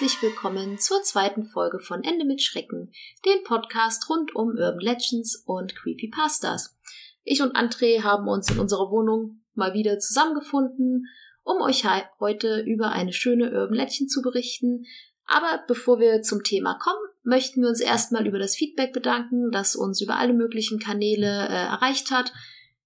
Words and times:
herzlich 0.00 0.22
willkommen 0.22 0.78
zur 0.78 1.02
zweiten 1.02 1.44
Folge 1.44 1.78
von 1.78 2.02
Ende 2.02 2.24
mit 2.24 2.40
Schrecken, 2.40 2.90
den 3.26 3.44
Podcast 3.44 4.08
rund 4.08 4.34
um 4.34 4.48
Urban 4.48 4.80
Legends 4.80 5.42
und 5.44 5.76
Creepypastas. 5.76 6.74
Ich 7.22 7.42
und 7.42 7.54
André 7.54 8.02
haben 8.02 8.26
uns 8.26 8.50
in 8.50 8.58
unserer 8.58 8.90
Wohnung 8.90 9.42
mal 9.52 9.74
wieder 9.74 9.98
zusammengefunden, 9.98 11.06
um 11.42 11.60
euch 11.60 11.84
heute 12.18 12.60
über 12.60 12.92
eine 12.92 13.12
schöne 13.12 13.52
Urban 13.52 13.74
Legend 13.74 14.10
zu 14.10 14.22
berichten. 14.22 14.86
Aber 15.26 15.62
bevor 15.68 16.00
wir 16.00 16.22
zum 16.22 16.44
Thema 16.44 16.78
kommen, 16.78 17.06
möchten 17.22 17.60
wir 17.60 17.68
uns 17.68 17.80
erstmal 17.80 18.26
über 18.26 18.38
das 18.38 18.56
Feedback 18.56 18.94
bedanken, 18.94 19.50
das 19.50 19.76
uns 19.76 20.00
über 20.00 20.16
alle 20.16 20.32
möglichen 20.32 20.78
Kanäle 20.78 21.26
äh, 21.26 21.52
erreicht 21.52 22.10
hat. 22.10 22.32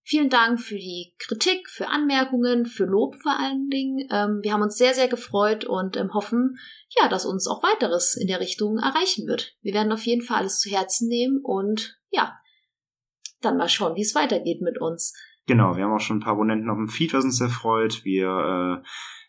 Vielen 0.06 0.28
Dank 0.28 0.60
für 0.60 0.76
die 0.76 1.14
Kritik, 1.18 1.66
für 1.70 1.88
Anmerkungen, 1.88 2.66
für 2.66 2.84
Lob 2.84 3.16
vor 3.22 3.38
allen 3.38 3.70
Dingen. 3.70 4.06
Ähm, 4.10 4.40
wir 4.42 4.52
haben 4.52 4.60
uns 4.60 4.76
sehr, 4.76 4.92
sehr 4.92 5.08
gefreut 5.08 5.64
und 5.64 5.96
ähm, 5.96 6.12
hoffen, 6.12 6.58
ja, 7.00 7.08
dass 7.08 7.24
uns 7.24 7.48
auch 7.48 7.62
weiteres 7.62 8.14
in 8.14 8.26
der 8.26 8.38
Richtung 8.38 8.76
erreichen 8.76 9.26
wird. 9.26 9.56
Wir 9.62 9.72
werden 9.72 9.92
auf 9.92 10.04
jeden 10.04 10.20
Fall 10.20 10.40
alles 10.40 10.60
zu 10.60 10.68
Herzen 10.68 11.08
nehmen 11.08 11.40
und 11.42 11.98
ja, 12.10 12.34
dann 13.40 13.56
mal 13.56 13.70
schauen, 13.70 13.96
wie 13.96 14.02
es 14.02 14.14
weitergeht 14.14 14.60
mit 14.60 14.78
uns. 14.78 15.14
Genau, 15.46 15.74
wir 15.74 15.84
haben 15.84 15.94
auch 15.94 16.00
schon 16.00 16.18
ein 16.18 16.20
paar 16.20 16.34
Abonnenten 16.34 16.68
auf 16.68 16.76
dem 16.76 16.88
Feed, 16.88 17.14
was 17.14 17.24
uns 17.24 17.38
sehr 17.38 17.48
freut. 17.48 18.04
Wir 18.04 18.82
äh, 18.82 18.86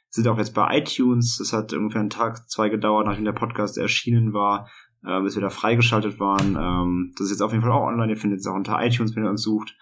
sind 0.09 0.27
auch 0.27 0.38
jetzt 0.38 0.53
bei 0.53 0.77
iTunes. 0.77 1.39
Es 1.39 1.53
hat 1.53 1.71
ungefähr 1.71 2.02
einen 2.02 2.09
Tag, 2.09 2.49
zwei 2.49 2.67
gedauert, 2.67 3.05
nachdem 3.05 3.23
der 3.23 3.31
Podcast 3.31 3.77
erschienen 3.77 4.33
war, 4.33 4.69
äh, 5.05 5.21
bis 5.21 5.36
wir 5.36 5.42
da 5.42 5.49
freigeschaltet 5.49 6.19
waren. 6.19 6.58
Ähm, 6.58 7.14
das 7.17 7.27
ist 7.27 7.31
jetzt 7.31 7.42
auf 7.42 7.52
jeden 7.52 7.64
Fall 7.64 7.71
auch 7.71 7.88
online. 7.88 8.11
Ihr 8.11 8.17
findet 8.17 8.42
es 8.42 8.47
auch 8.47 8.55
unter 8.55 8.83
iTunes, 8.83 9.16
wenn 9.16 9.23
ihr 9.23 9.30
uns 9.30 9.42
sucht. 9.42 9.73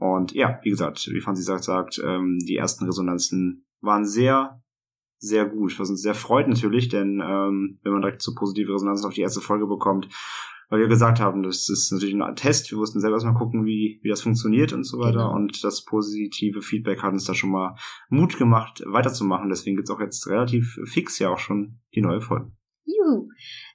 Und 0.00 0.32
ja, 0.32 0.58
wie 0.62 0.70
gesagt, 0.70 1.08
wie 1.12 1.20
Franzi 1.20 1.42
sagt, 1.42 1.64
sagt, 1.64 2.00
ähm, 2.04 2.38
die 2.40 2.56
ersten 2.56 2.86
Resonanzen 2.86 3.66
waren 3.82 4.06
sehr, 4.06 4.62
sehr 5.18 5.44
gut, 5.44 5.78
was 5.78 5.90
uns 5.90 6.00
sehr 6.00 6.14
freut 6.14 6.48
natürlich, 6.48 6.88
denn 6.88 7.22
ähm, 7.22 7.78
wenn 7.82 7.92
man 7.92 8.00
direkt 8.00 8.22
so 8.22 8.34
positive 8.34 8.72
Resonanzen 8.72 9.06
auf 9.06 9.12
die 9.12 9.20
erste 9.20 9.42
Folge 9.42 9.66
bekommt, 9.66 10.08
weil 10.70 10.80
wir 10.80 10.88
gesagt 10.88 11.20
haben, 11.20 11.42
das 11.42 11.68
ist 11.68 11.92
natürlich 11.92 12.14
ein 12.14 12.36
Test, 12.36 12.70
wir 12.70 12.78
mussten 12.78 13.00
selber 13.00 13.16
erstmal 13.16 13.34
gucken, 13.34 13.66
wie, 13.66 14.00
wie 14.02 14.08
das 14.08 14.22
funktioniert 14.22 14.72
und 14.72 14.84
so 14.84 14.98
weiter. 14.98 15.18
Genau. 15.18 15.34
Und 15.34 15.62
das 15.62 15.84
positive 15.84 16.62
Feedback 16.62 17.02
hat 17.02 17.12
uns 17.12 17.24
da 17.24 17.34
schon 17.34 17.50
mal 17.50 17.76
Mut 18.08 18.38
gemacht, 18.38 18.82
weiterzumachen. 18.86 19.50
Deswegen 19.50 19.76
gibt's 19.76 19.90
auch 19.90 20.00
jetzt 20.00 20.26
relativ 20.28 20.78
fix 20.84 21.18
ja 21.18 21.28
auch 21.28 21.38
schon 21.38 21.80
die 21.94 22.00
neue 22.00 22.20
Folge. 22.20 22.52
Juhu. 22.84 23.28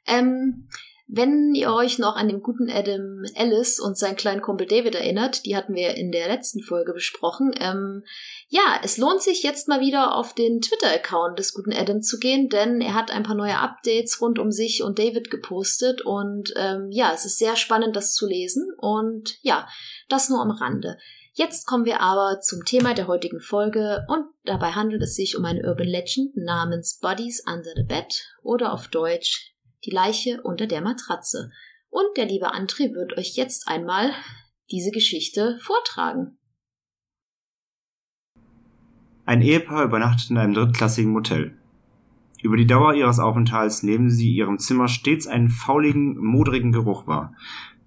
Ähm, 0.07 0.69
wenn 1.07 1.53
ihr 1.53 1.71
euch 1.71 1.99
noch 1.99 2.15
an 2.15 2.27
den 2.27 2.41
guten 2.41 2.67
Adam 2.69 3.23
Ellis 3.35 3.79
und 3.79 3.95
seinen 3.95 4.15
kleinen 4.15 4.41
Kumpel 4.41 4.65
David 4.65 4.95
erinnert, 4.95 5.45
die 5.45 5.55
hatten 5.55 5.75
wir 5.75 5.93
in 5.95 6.11
der 6.11 6.27
letzten 6.27 6.63
Folge 6.63 6.93
besprochen. 6.93 7.51
Ähm, 7.59 8.03
ja, 8.47 8.79
es 8.83 8.97
lohnt 8.97 9.21
sich 9.21 9.43
jetzt 9.43 9.67
mal 9.67 9.81
wieder 9.81 10.15
auf 10.15 10.33
den 10.33 10.61
Twitter-Account 10.61 11.37
des 11.37 11.53
guten 11.53 11.73
Adam 11.73 12.01
zu 12.01 12.17
gehen, 12.17 12.49
denn 12.49 12.81
er 12.81 12.95
hat 12.95 13.11
ein 13.11 13.21
paar 13.21 13.35
neue 13.35 13.59
Updates 13.59 14.19
rund 14.19 14.39
um 14.39 14.51
sich 14.51 14.81
und 14.81 14.97
David 14.97 15.29
gepostet 15.29 16.01
und 16.01 16.53
ähm, 16.55 16.89
ja, 16.89 17.11
es 17.13 17.25
ist 17.25 17.37
sehr 17.37 17.55
spannend, 17.55 17.95
das 17.95 18.15
zu 18.15 18.25
lesen 18.25 18.67
und 18.77 19.37
ja, 19.41 19.67
das 20.09 20.29
nur 20.29 20.41
am 20.41 20.51
Rande. 20.51 20.97
Jetzt 21.33 21.67
kommen 21.67 21.85
wir 21.85 22.01
aber 22.01 22.39
zum 22.39 22.63
Thema 22.63 22.93
der 22.93 23.07
heutigen 23.07 23.41
Folge 23.41 24.05
und 24.07 24.25
dabei 24.45 24.71
handelt 24.71 25.03
es 25.03 25.15
sich 25.15 25.37
um 25.37 25.45
eine 25.45 25.67
Urban 25.67 25.87
Legend 25.87 26.35
namens 26.35 26.97
Bodies 26.99 27.43
Under 27.45 27.73
the 27.75 27.83
Bed 27.83 28.23
oder 28.41 28.73
auf 28.73 28.87
Deutsch 28.87 29.54
die 29.85 29.91
Leiche 29.91 30.41
unter 30.41 30.67
der 30.67 30.81
Matratze. 30.81 31.51
Und 31.89 32.05
der 32.17 32.25
liebe 32.25 32.53
André 32.53 32.93
wird 32.93 33.17
euch 33.17 33.35
jetzt 33.35 33.67
einmal 33.67 34.11
diese 34.71 34.91
Geschichte 34.91 35.57
vortragen. 35.61 36.37
Ein 39.25 39.41
Ehepaar 39.41 39.85
übernachtet 39.85 40.29
in 40.29 40.37
einem 40.37 40.53
drittklassigen 40.53 41.11
Motel. 41.11 41.57
Über 42.43 42.57
die 42.57 42.67
Dauer 42.67 42.93
ihres 42.93 43.19
Aufenthalts 43.19 43.81
nehmen 43.81 44.09
sie 44.09 44.31
ihrem 44.31 44.59
Zimmer 44.59 44.87
stets 44.87 45.25
einen 45.25 45.49
fauligen, 45.49 46.17
modrigen 46.17 46.71
Geruch 46.71 47.07
wahr. 47.07 47.33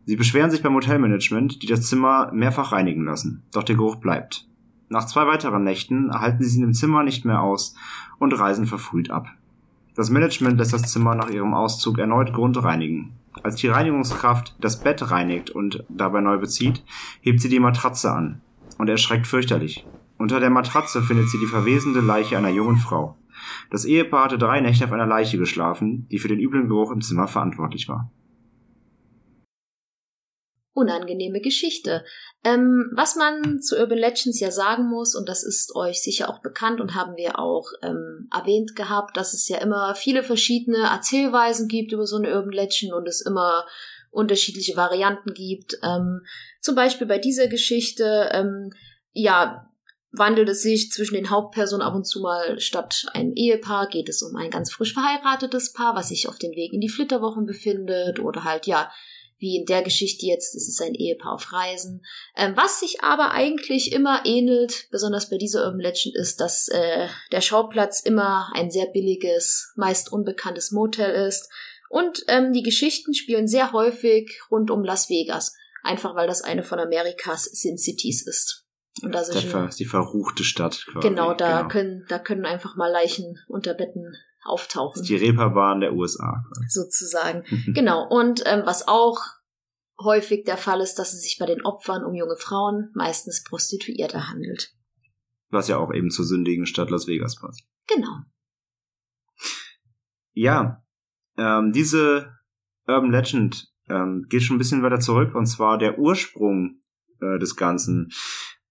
Sie 0.05 0.17
beschweren 0.17 0.51
sich 0.51 0.63
beim 0.63 0.75
Hotelmanagement, 0.75 1.63
die 1.63 1.67
das 1.67 1.83
Zimmer 1.83 2.33
mehrfach 2.33 2.73
reinigen 2.73 3.05
lassen. 3.05 3.45
Doch 3.53 3.63
der 3.63 3.77
Geruch 3.77 3.97
bleibt. 3.97 4.49
Nach 4.89 5.07
zwei 5.07 5.27
weiteren 5.27 5.65
Nächten 5.65 6.09
erhalten 6.09 6.43
sie 6.43 6.49
es 6.49 6.57
in 6.57 6.63
dem 6.63 6.73
Zimmer 6.73 7.03
nicht 7.03 7.25
mehr 7.25 7.43
aus 7.43 7.75
und 8.19 8.33
reisen 8.33 8.67
verfrüht 8.67 9.11
ab. 9.11 9.29
Das 9.99 10.11
Management 10.11 10.59
lässt 10.59 10.73
das 10.73 10.93
Zimmer 10.93 11.17
nach 11.17 11.29
ihrem 11.29 11.55
Auszug 11.55 11.99
erneut 11.99 12.33
grundreinigen. 12.33 13.15
Als 13.43 13.57
die 13.57 13.67
Reinigungskraft 13.67 14.55
das 14.61 14.79
Bett 14.79 15.11
reinigt 15.11 15.51
und 15.51 15.83
dabei 15.89 16.21
neu 16.21 16.39
bezieht, 16.39 16.85
hebt 17.21 17.41
sie 17.41 17.49
die 17.49 17.59
Matratze 17.59 18.13
an 18.13 18.41
und 18.79 18.89
erschreckt 18.89 19.27
fürchterlich. 19.27 19.85
Unter 20.17 20.39
der 20.39 20.51
Matratze 20.51 21.03
findet 21.03 21.31
sie 21.31 21.39
die 21.41 21.47
verwesende 21.47 21.99
Leiche 21.99 22.39
einer 22.39 22.49
jungen 22.49 22.77
Frau. 22.77 23.17
Das 23.73 23.85
Ehepaar 23.87 24.27
hatte 24.27 24.39
drei 24.39 24.61
Nächte 24.61 24.85
auf 24.85 24.93
einer 24.93 25.05
Leiche 25.05 25.37
geschlafen, 25.37 26.07
die 26.13 26.21
für 26.21 26.29
den 26.29 26.39
üblen 26.39 26.69
Geruch 26.69 26.93
im 26.93 27.01
Zimmer 27.01 27.27
verantwortlich 27.27 27.89
war 27.89 28.09
unangenehme 30.79 31.41
Geschichte. 31.41 32.05
Ähm, 32.45 32.91
was 32.95 33.17
man 33.17 33.61
zu 33.61 33.77
Urban 33.77 33.99
Legends 33.99 34.39
ja 34.39 34.53
sagen 34.53 34.89
muss, 34.89 35.17
und 35.17 35.29
das 35.29 35.43
ist 35.43 35.75
euch 35.75 36.01
sicher 36.01 36.31
auch 36.31 36.41
bekannt 36.41 36.81
und 36.81 36.95
haben 36.95 37.17
wir 37.17 37.39
auch 37.39 37.67
ähm, 37.83 38.29
erwähnt 38.33 38.77
gehabt, 38.77 39.17
dass 39.17 39.35
es 39.35 39.49
ja 39.49 39.59
immer 39.59 39.95
viele 39.97 40.23
verschiedene 40.23 40.89
Erzählweisen 40.89 41.67
gibt 41.67 41.93
über 41.93 42.07
so 42.07 42.17
eine 42.17 42.33
Urban 42.35 42.53
Legend 42.53 42.93
und 42.93 43.09
es 43.09 43.21
immer 43.21 43.67
unterschiedliche 44.11 44.77
Varianten 44.77 45.35
gibt. 45.35 45.79
Ähm, 45.83 46.23
zum 46.61 46.77
Beispiel 46.77 47.07
bei 47.07 47.19
dieser 47.19 47.49
Geschichte, 47.49 48.29
ähm, 48.33 48.71
ja, 49.13 49.69
wandelt 50.13 50.49
es 50.49 50.63
sich 50.63 50.91
zwischen 50.91 51.15
den 51.15 51.31
Hauptpersonen 51.31 51.87
ab 51.87 51.95
und 51.95 52.07
zu 52.07 52.21
mal 52.21 52.59
statt 52.61 53.05
einem 53.13 53.33
Ehepaar 53.35 53.89
geht 53.89 54.09
es 54.09 54.23
um 54.23 54.37
ein 54.37 54.51
ganz 54.51 54.73
frisch 54.73 54.95
verheiratetes 54.95 55.73
Paar, 55.73 55.95
was 55.95 56.09
sich 56.09 56.29
auf 56.29 56.39
den 56.39 56.53
Weg 56.53 56.73
in 56.73 56.81
die 56.81 56.89
Flitterwochen 56.89 57.45
befindet 57.45 58.21
oder 58.21 58.45
halt 58.45 58.67
ja 58.67 58.91
wie 59.39 59.57
in 59.57 59.67
der 59.67 59.83
Geschichte 59.83 60.27
jetzt, 60.27 60.55
es 60.55 60.69
ist 60.69 60.83
ein 60.83 60.95
Ehepaar 60.95 61.35
auf 61.35 61.53
Reisen. 61.53 62.05
Ähm, 62.37 62.57
was 62.57 62.81
sich 62.81 63.03
aber 63.03 63.31
eigentlich 63.31 63.93
immer 63.93 64.23
ähnelt, 64.25 64.89
besonders 64.91 65.31
bei 65.31 65.39
dieser 65.39 65.65
Urban 65.65 65.81
Legend, 65.81 66.17
ist, 66.17 66.41
dass 66.41 66.69
äh, 66.69 67.09
der 67.33 67.41
Schauplatz 67.41 68.01
immer 68.01 68.51
ein 68.55 68.71
sehr 68.71 68.87
billiges, 68.87 69.73
meist 69.77 70.13
unbekanntes 70.13 70.73
Motel 70.73 71.27
ist. 71.27 71.49
Und 71.89 72.25
ähm, 72.29 72.53
die 72.53 72.63
Geschichten 72.63 73.15
spielen 73.15 73.47
sehr 73.47 73.73
häufig 73.73 74.41
rund 74.51 74.71
um 74.71 74.85
Las 74.85 75.09
Vegas. 75.09 75.55
Einfach 75.83 76.15
weil 76.17 76.27
das 76.27 76.43
eine 76.43 76.65
von 76.65 76.81
Amerikas 76.81 77.45
Sin 77.45 77.79
Cities 77.79 78.27
ist. 78.27 78.67
Und 79.03 79.15
ist 79.15 79.45
Ver 79.45 79.71
die 79.79 79.85
verruchte 79.85 80.43
Stadt. 80.43 80.85
Quasi. 80.91 81.09
Genau, 81.09 81.33
da 81.33 81.59
genau. 81.59 81.69
können, 81.69 82.05
da 82.09 82.19
können 82.19 82.45
einfach 82.45 82.77
mal 82.77 82.91
Leichen 82.91 83.39
unter 83.47 83.75
Betten 83.75 84.17
auftauchen. 84.49 85.03
die 85.03 85.17
Reeperbahn 85.17 85.81
der 85.81 85.95
USA. 85.95 86.45
Sozusagen. 86.69 87.45
genau. 87.75 88.07
Und 88.09 88.43
ähm, 88.47 88.63
was 88.65 88.89
auch 88.89 89.21
häufig 90.01 90.45
der 90.45 90.57
Fall 90.57 90.81
ist, 90.81 90.97
dass 90.99 91.13
es 91.13 91.23
sich 91.23 91.39
bei 91.39 91.47
den 91.47 91.63
Opfern 91.63 92.05
um 92.05 92.15
junge 92.15 92.37
Frauen, 92.37 92.91
meistens 92.95 93.43
Prostituierte 93.43 94.29
handelt. 94.29 94.73
Was 95.51 95.69
ja 95.69 95.79
auch 95.79 95.93
eben 95.93 96.11
zur 96.11 96.25
sündigen 96.25 96.67
Stadt 96.67 96.91
Las 96.91 97.07
Vegas 97.07 97.37
passt. 97.37 97.65
Genau. 97.87 98.21
Ja, 100.33 100.85
ähm, 101.37 101.73
diese 101.73 102.33
Urban 102.87 103.11
Legend 103.11 103.69
ähm, 103.89 104.27
geht 104.29 104.43
schon 104.43 104.57
ein 104.57 104.59
bisschen 104.59 104.83
weiter 104.83 105.01
zurück 105.01 105.35
und 105.35 105.47
zwar 105.47 105.79
der 105.79 105.99
Ursprung 105.99 106.81
äh, 107.21 107.39
des 107.39 107.57
Ganzen 107.57 108.11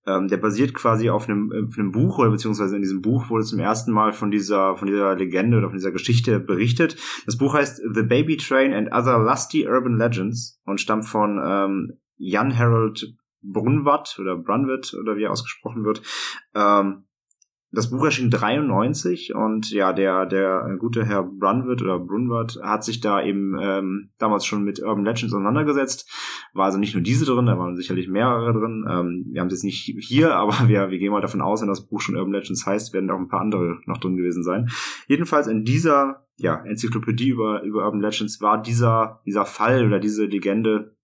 ähm, 0.07 0.27
der 0.27 0.38
basiert 0.38 0.74
quasi 0.74 1.09
auf 1.09 1.27
einem, 1.27 1.51
äh, 1.51 1.65
auf 1.68 1.77
einem 1.77 1.92
Buch 1.92 2.18
oder 2.18 2.31
beziehungsweise 2.31 2.75
in 2.75 2.81
diesem 2.81 3.01
Buch 3.01 3.30
wurde 3.30 3.44
zum 3.44 3.59
ersten 3.59 3.92
Mal 3.92 4.13
von 4.13 4.31
dieser, 4.31 4.75
von 4.77 4.88
dieser 4.88 5.15
Legende 5.15 5.57
oder 5.57 5.68
von 5.68 5.77
dieser 5.77 5.92
Geschichte 5.92 6.39
berichtet. 6.39 6.95
Das 7.25 7.38
Buch 7.38 7.54
heißt 7.54 7.81
The 7.94 8.04
Baby 8.04 8.38
Train 8.38 8.74
and 8.74 8.92
Other 8.92 9.19
Lusty 9.19 9.68
Urban 9.68 9.98
Legends 9.98 10.62
und 10.65 10.80
stammt 10.80 11.06
von 11.06 11.39
ähm, 11.44 12.00
Jan 12.15 12.57
Harold 12.57 13.15
Brunwatt 13.42 14.18
oder 14.19 14.38
Brunwitt 14.38 14.94
oder 15.00 15.18
wie 15.18 15.24
er 15.24 15.31
ausgesprochen 15.31 15.86
wird. 15.86 16.01
Ähm, 16.56 17.06
das 17.71 17.89
Buch 17.89 18.05
erschien 18.05 18.29
93 18.29 19.35
und 19.35 19.71
ja, 19.71 19.91
der, 19.91 20.25
der 20.25 20.77
gute 20.79 21.05
Herr 21.05 21.23
Brunwitt 21.23 21.81
oder 21.81 21.99
Brunwart 21.99 22.57
hat 22.63 22.83
sich 22.85 23.01
da 23.01 23.21
eben 23.21 23.57
ähm, 23.61 24.09
damals 24.17 24.45
schon 24.45 24.63
mit 24.63 24.81
Urban 24.81 25.03
Legends 25.03 25.33
auseinandergesetzt. 25.33 26.09
War 26.53 26.65
also 26.65 26.77
nicht 26.77 26.93
nur 26.93 27.03
diese 27.03 27.25
drin, 27.25 27.45
da 27.45 27.57
waren 27.57 27.75
sicherlich 27.75 28.07
mehrere 28.07 28.53
drin. 28.53 28.85
Ähm, 28.89 29.25
wir 29.31 29.41
haben 29.41 29.47
es 29.47 29.53
jetzt 29.53 29.63
nicht 29.65 30.07
hier, 30.07 30.35
aber 30.35 30.53
wir, 30.67 30.89
wir 30.89 30.97
gehen 30.97 31.11
mal 31.11 31.21
davon 31.21 31.41
aus, 31.41 31.61
wenn 31.61 31.67
das 31.67 31.87
Buch 31.87 31.99
schon 31.99 32.15
Urban 32.15 32.33
Legends 32.33 32.65
heißt, 32.65 32.93
werden 32.93 33.11
auch 33.11 33.19
ein 33.19 33.27
paar 33.27 33.41
andere 33.41 33.79
noch 33.85 33.97
drin 33.97 34.15
gewesen 34.15 34.43
sein. 34.43 34.69
Jedenfalls 35.07 35.47
in 35.47 35.65
dieser 35.65 36.25
ja, 36.37 36.63
Enzyklopädie 36.63 37.29
über, 37.29 37.63
über 37.63 37.85
Urban 37.85 38.01
Legends 38.01 38.39
war 38.41 38.61
dieser, 38.61 39.21
dieser 39.25 39.45
Fall 39.45 39.85
oder 39.85 39.99
diese 39.99 40.25
Legende 40.25 40.96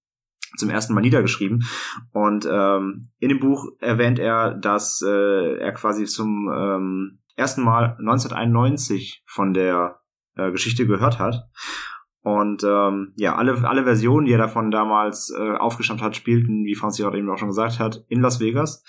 zum 0.58 0.70
ersten 0.70 0.94
Mal 0.94 1.02
niedergeschrieben. 1.02 1.64
Und 2.12 2.48
ähm, 2.50 3.10
in 3.20 3.30
dem 3.30 3.40
Buch 3.40 3.68
erwähnt 3.80 4.20
er, 4.20 4.54
dass 4.54 5.02
äh, 5.06 5.58
er 5.58 5.72
quasi 5.74 6.06
zum 6.06 6.52
ähm, 6.54 7.20
ersten 7.36 7.64
Mal 7.64 7.96
1991 8.00 9.24
von 9.26 9.54
der 9.54 10.00
äh, 10.36 10.52
Geschichte 10.52 10.86
gehört 10.86 11.20
hat. 11.20 11.48
Und 12.22 12.64
ähm, 12.64 13.14
ja, 13.18 13.36
alle, 13.36 13.68
alle 13.68 13.84
Versionen, 13.84 14.26
die 14.26 14.32
er 14.32 14.38
davon 14.38 14.72
damals 14.72 15.34
äh, 15.38 15.56
aufgestammt 15.58 16.02
hat, 16.02 16.16
spielten, 16.16 16.64
wie 16.64 16.76
Franzi 16.76 17.02
gerade 17.02 17.18
eben 17.18 17.30
auch 17.30 17.38
schon 17.38 17.50
gesagt 17.50 17.80
hat, 17.80 18.06
in 18.08 18.22
Las 18.22 18.40
Vegas. 18.40 18.84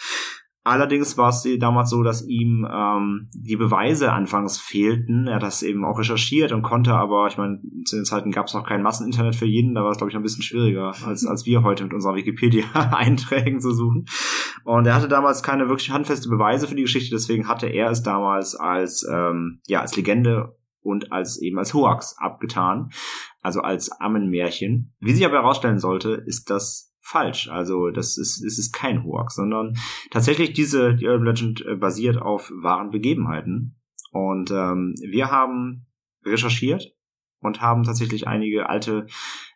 Allerdings 0.67 1.19
war 1.19 1.29
es 1.29 1.47
damals 1.59 1.91
so, 1.91 2.03
dass 2.03 2.27
ihm 2.27 2.67
ähm, 2.73 3.29
die 3.35 3.57
Beweise 3.57 4.13
anfangs 4.13 4.59
fehlten. 4.59 5.27
Er 5.27 5.35
hat 5.35 5.43
das 5.43 5.63
eben 5.63 5.85
auch 5.85 5.99
recherchiert 5.99 6.53
und 6.53 6.63
konnte 6.63 6.95
aber, 6.95 7.27
ich 7.27 7.37
meine, 7.37 7.61
zu 7.85 7.97
den 7.97 8.07
Zeiten 8.07 8.31
gab 8.31 8.47
es 8.47 8.55
noch 8.55 8.67
kein 8.67 8.83
Masseninternet 8.83 9.37
für 9.37 9.45
jeden, 9.45 9.75
da 9.75 9.83
war 9.83 9.91
es, 9.91 9.99
glaube 9.99 10.09
ich, 10.09 10.15
noch 10.15 10.21
ein 10.21 10.25
bisschen 10.25 10.43
schwieriger, 10.43 10.95
als, 11.05 11.27
als 11.27 11.45
wir 11.45 11.63
heute 11.63 11.85
mit 11.85 11.93
unseren 11.93 12.17
Wikipedia-Einträgen 12.17 13.61
zu 13.61 13.73
suchen. 13.73 14.07
Und 14.65 14.87
er 14.87 14.95
hatte 14.95 15.07
damals 15.07 15.43
keine 15.43 15.69
wirklich 15.69 15.91
handfeste 15.91 16.31
Beweise 16.31 16.67
für 16.67 16.75
die 16.75 16.83
Geschichte, 16.83 17.15
deswegen 17.15 17.47
hatte 17.47 17.67
er 17.67 17.91
es 17.91 18.03
damals 18.03 18.55
als, 18.55 19.07
ähm, 19.07 19.61
ja, 19.67 19.83
als 19.83 19.95
Legende 19.97 20.57
und 20.81 21.13
als 21.13 21.41
eben 21.43 21.59
als 21.59 21.75
Hoax 21.75 22.17
abgetan, 22.17 22.89
also 23.43 23.61
als 23.61 23.91
Ammenmärchen. 24.01 24.95
Wie 24.99 25.13
sich 25.13 25.27
aber 25.27 25.37
herausstellen 25.37 25.79
sollte, 25.79 26.23
ist 26.27 26.49
das 26.49 26.94
falsch. 27.05 27.49
Also 27.49 27.91
das 27.91 28.17
ist, 28.17 28.43
es 28.43 28.59
ist 28.59 28.73
kein 28.73 29.05
Hoax, 29.05 29.35
sondern 29.35 29.77
tatsächlich 30.11 30.55
diese 30.55 30.95
die 30.95 31.06
Urban 31.06 31.27
Legend 31.27 31.65
äh, 31.67 31.77
basiert 31.77 32.17
auf 32.21 32.51
wahren 32.55 32.91
Begebenheiten. 32.91 33.77
Und 34.11 34.51
ähm, 34.51 34.95
wir 35.01 35.31
haben 35.31 35.85
recherchiert 36.25 36.95
und 37.41 37.61
haben 37.61 37.83
tatsächlich 37.83 38.27
einige 38.27 38.71
alte 38.71 39.06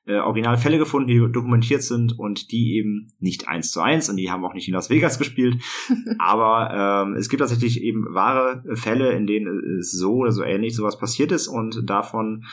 äh, 0.04 0.18
Originalfälle 0.18 0.76
gefunden, 0.76 1.08
die 1.08 1.32
dokumentiert 1.32 1.82
sind 1.82 2.18
und 2.18 2.52
die 2.52 2.76
eben 2.76 3.08
nicht 3.18 3.48
eins 3.48 3.70
zu 3.70 3.80
eins 3.80 4.10
und 4.10 4.16
die 4.16 4.30
haben 4.30 4.44
auch 4.44 4.52
nicht 4.52 4.68
in 4.68 4.74
Las 4.74 4.90
Vegas 4.90 5.18
gespielt, 5.18 5.62
aber 6.18 7.06
ähm, 7.06 7.14
es 7.14 7.30
gibt 7.30 7.40
tatsächlich 7.40 7.82
eben 7.82 8.04
wahre 8.10 8.62
Fälle, 8.74 9.12
in 9.12 9.26
denen 9.26 9.78
es 9.78 9.90
so 9.92 10.16
oder 10.16 10.32
so 10.32 10.42
ähnlich 10.42 10.76
sowas 10.76 10.98
passiert 10.98 11.32
ist 11.32 11.48
und 11.48 11.88
davon 11.88 12.44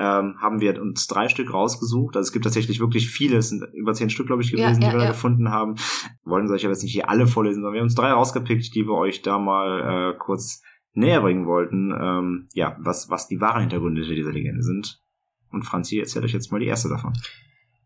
ähm, 0.00 0.36
haben 0.40 0.60
wir 0.60 0.80
uns 0.80 1.06
drei 1.06 1.28
Stück 1.28 1.52
rausgesucht. 1.52 2.16
Also 2.16 2.28
es 2.28 2.32
gibt 2.32 2.44
tatsächlich 2.44 2.80
wirklich 2.80 3.10
viele, 3.10 3.36
es 3.36 3.50
sind 3.50 3.62
über 3.74 3.92
zehn 3.92 4.08
Stück, 4.08 4.26
glaube 4.26 4.42
ich, 4.42 4.50
gewesen, 4.50 4.80
ja, 4.80 4.88
ja, 4.88 4.92
die 4.92 4.98
wir 4.98 5.04
ja. 5.04 5.10
gefunden 5.10 5.50
haben. 5.50 5.74
Wir 6.24 6.32
wollen 6.32 6.50
euch 6.50 6.64
aber 6.64 6.72
jetzt 6.72 6.82
nicht 6.82 6.94
hier 6.94 7.10
alle 7.10 7.26
vorlesen, 7.26 7.56
sondern 7.56 7.74
wir 7.74 7.80
haben 7.80 7.86
uns 7.86 7.94
drei 7.94 8.10
rausgepickt, 8.10 8.74
die 8.74 8.86
wir 8.86 8.94
euch 8.94 9.20
da 9.20 9.38
mal 9.38 10.14
äh, 10.14 10.18
kurz 10.18 10.62
näher 10.94 11.20
bringen 11.20 11.46
wollten, 11.46 11.92
ähm, 11.92 12.48
ja, 12.54 12.76
was, 12.80 13.10
was 13.10 13.28
die 13.28 13.42
wahren 13.42 13.60
Hintergründe 13.60 14.02
dieser 14.02 14.32
Legende 14.32 14.62
sind. 14.62 15.02
Und 15.50 15.64
Franzi 15.64 15.98
erzählt 15.98 16.24
euch 16.24 16.32
jetzt 16.32 16.50
mal 16.50 16.60
die 16.60 16.66
erste 16.66 16.88
davon. 16.88 17.12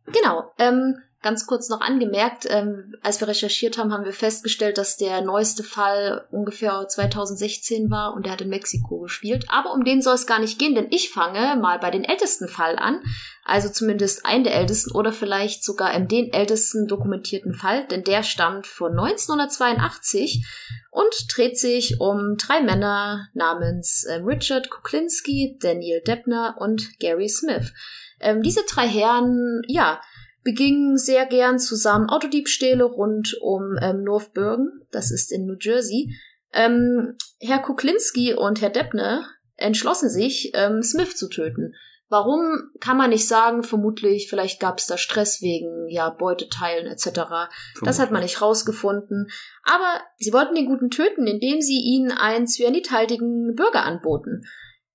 Genau. 0.07 0.45
Ähm, 0.59 0.95
ganz 1.25 1.47
kurz 1.47 1.71
noch 1.71 1.81
angemerkt, 1.81 2.47
ähm, 2.49 2.95
als 3.03 3.19
wir 3.19 3.27
recherchiert 3.27 3.79
haben, 3.79 3.93
haben 3.93 4.05
wir 4.05 4.13
festgestellt, 4.13 4.77
dass 4.77 4.99
der 4.99 5.23
neueste 5.23 5.65
Fall 5.65 6.27
ungefähr 6.31 6.87
2016 6.87 7.91
war 7.91 8.15
und 8.15 8.27
der 8.27 8.35
hat 8.35 8.43
in 8.43 8.51
Mexiko 8.51 9.01
gespielt. 9.01 9.47
Aber 9.49 9.73
um 9.73 9.85
den 9.85 10.03
soll 10.03 10.15
es 10.15 10.27
gar 10.27 10.39
nicht 10.39 10.59
gehen, 10.59 10.75
denn 10.75 10.89
ich 10.91 11.11
fange 11.11 11.57
mal 11.61 11.79
bei 11.79 11.91
den 11.91 12.05
ältesten 12.05 12.47
Fall 12.47 12.77
an. 12.79 13.01
Also 13.43 13.71
zumindest 13.71 14.27
einen 14.27 14.45
der 14.45 14.55
ältesten 14.55 14.93
oder 14.93 15.13
vielleicht 15.13 15.65
sogar 15.65 15.95
in 15.95 16.09
den 16.09 16.33
ältesten 16.33 16.87
dokumentierten 16.87 17.55
Fall, 17.55 17.87
denn 17.89 18.05
der 18.05 18.23
stammt 18.23 18.67
von 18.67 18.93
1982 18.93 20.47
und 20.91 21.15
dreht 21.35 21.59
sich 21.59 22.01
um 22.01 22.37
drei 22.37 22.61
Männer 22.61 23.29
namens 23.33 24.05
äh, 24.05 24.21
Richard 24.25 24.69
Kuklinski, 24.71 25.59
Daniel 25.59 26.03
Deppner 26.03 26.57
und 26.59 26.99
Gary 27.01 27.29
Smith. 27.29 27.73
Ähm, 28.21 28.43
diese 28.43 28.63
drei 28.69 28.87
Herren, 28.87 29.63
ja, 29.69 30.01
begingen 30.45 30.97
sehr 30.97 31.27
gern 31.27 31.59
zusammen 31.59 32.09
Autodiebstähle 32.09 32.85
rund 32.85 33.37
um 33.41 33.77
ähm, 33.81 34.05
North 34.05 34.35
Bergen, 34.35 34.69
das 34.91 35.11
ist 35.11 35.33
in 35.33 35.47
New 35.47 35.57
Jersey. 35.59 36.15
Ähm, 36.53 37.17
Herr 37.41 37.59
Kuklinski 37.59 38.35
und 38.35 38.61
Herr 38.61 38.71
Deppner 38.71 39.27
entschlossen 39.57 40.09
sich, 40.09 40.53
ähm, 40.55 40.83
Smith 40.83 41.17
zu 41.17 41.29
töten. 41.29 41.75
Warum 42.09 42.71
kann 42.81 42.97
man 42.97 43.11
nicht 43.11 43.27
sagen? 43.27 43.63
Vermutlich, 43.63 44.29
vielleicht 44.29 44.61
gab 44.61 44.79
es 44.79 44.87
da 44.87 44.99
Stress 44.99 45.41
wegen 45.41 45.89
ja 45.89 46.11
Beuteteilen 46.11 46.87
etc. 46.87 47.07
Vermutlich. 47.11 47.49
Das 47.83 47.99
hat 47.99 48.13
man 48.13 48.23
nicht 48.23 48.41
rausgefunden. 48.41 49.29
Aber 49.65 50.01
sie 50.19 50.33
wollten 50.33 50.55
den 50.55 50.67
Guten 50.67 50.91
töten, 50.91 51.27
indem 51.27 51.61
sie 51.61 51.81
ihnen 51.81 52.13
einen 52.13 52.47
cyanidhaltigen 52.47 53.55
Bürger 53.57 53.85
anboten. 53.85 54.45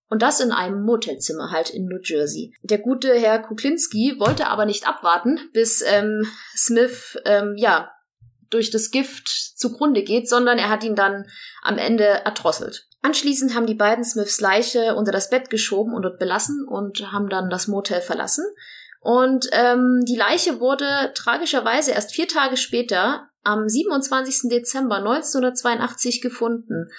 Und 0.10 0.22
das 0.22 0.40
in 0.40 0.52
einem 0.52 0.84
Motelzimmer 0.84 1.52
halt 1.52 1.70
in 1.70 1.86
New 1.86 2.00
Jersey. 2.04 2.54
Der 2.64 2.80
gute 2.80 3.14
Herr 3.14 3.40
Kuklinski 3.40 4.16
wollte 4.20 4.48
aber 4.48 4.66
nicht 4.66 4.88
abwarten, 4.88 5.40
bis 5.54 5.84
ähm, 5.86 6.26
Smith 6.56 7.18
ähm, 7.26 7.54
ja 7.58 7.92
durch 8.50 8.72
das 8.72 8.90
Gift 8.90 9.28
zugrunde 9.56 10.02
geht, 10.04 10.28
sondern 10.28 10.58
er 10.58 10.70
hat 10.70 10.84
ihn 10.84 10.96
dann 10.96 11.26
am 11.62 11.78
Ende 11.78 12.06
erdrosselt. 12.06 12.88
Anschließend 13.02 13.56
haben 13.56 13.68
die 13.68 13.76
beiden 13.76 14.04
Smiths 14.04 14.42
Leiche 14.42 14.96
unter 14.96 15.12
das 15.12 15.30
Bett 15.30 15.50
geschoben 15.50 15.94
und 15.94 16.02
dort 16.02 16.20
belassen 16.20 16.66
und 16.68 17.12
haben 17.12 17.30
dann 17.30 17.50
das 17.50 17.68
Motel 17.68 18.02
verlassen. 18.02 18.44
Und 19.02 19.48
ähm, 19.54 20.04
die 20.06 20.18
Leiche 20.18 20.60
wurde 20.60 21.12
tragischerweise 21.14 21.92
erst 21.92 22.12
vier 22.12 22.28
Tage 22.28 22.58
später, 22.58 23.30
am 23.44 23.70
27. 23.70 24.50
Dezember 24.50 24.98
1982, 24.98 26.22
gefunden. 26.22 26.90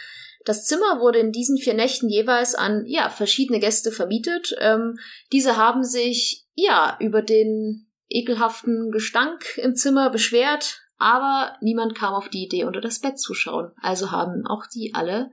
Das 0.45 0.65
Zimmer 0.65 1.01
wurde 1.01 1.19
in 1.19 1.33
diesen 1.33 1.59
vier 1.59 1.75
Nächten 1.75 2.09
jeweils 2.09 2.55
an 2.55 2.85
ja 2.87 3.11
verschiedene 3.11 3.61
Gäste 3.61 3.93
vermietet. 3.93 4.55
Ähm, 4.59 4.99
diese 5.33 5.57
haben 5.57 5.85
sich 5.85 6.47
ja 6.55 6.97
über 7.01 7.23
den 7.23 7.91
ekelhaften 8.09 8.91
Gestank 8.91 9.59
im 9.59 9.75
Zimmer 9.75 10.11
beschwert, 10.11 10.81
aber 10.99 11.57
niemand 11.61 11.95
kam 11.95 12.15
auf 12.15 12.29
die 12.29 12.45
Idee, 12.45 12.65
unter 12.65 12.81
das 12.81 13.01
Bett 13.01 13.19
zu 13.19 13.35
schauen. 13.35 13.73
Also 13.81 14.11
haben 14.11 14.47
auch 14.47 14.67
die 14.67 14.93
alle 14.95 15.31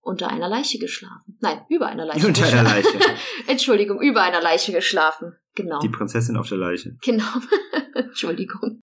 unter 0.00 0.28
einer 0.28 0.48
Leiche 0.48 0.78
geschlafen. 0.78 1.36
Nein, 1.40 1.60
über 1.68 1.86
einer 1.86 2.06
Leiche. 2.06 2.26
Unter 2.26 2.46
einer 2.46 2.62
Leiche. 2.62 2.98
Entschuldigung, 3.46 4.00
über 4.00 4.22
einer 4.22 4.40
Leiche 4.40 4.72
geschlafen. 4.72 5.36
Genau. 5.54 5.80
Die 5.80 5.88
Prinzessin 5.88 6.36
auf 6.36 6.48
der 6.48 6.58
Leiche. 6.58 6.96
Genau. 7.02 7.26
Entschuldigung. 7.94 8.80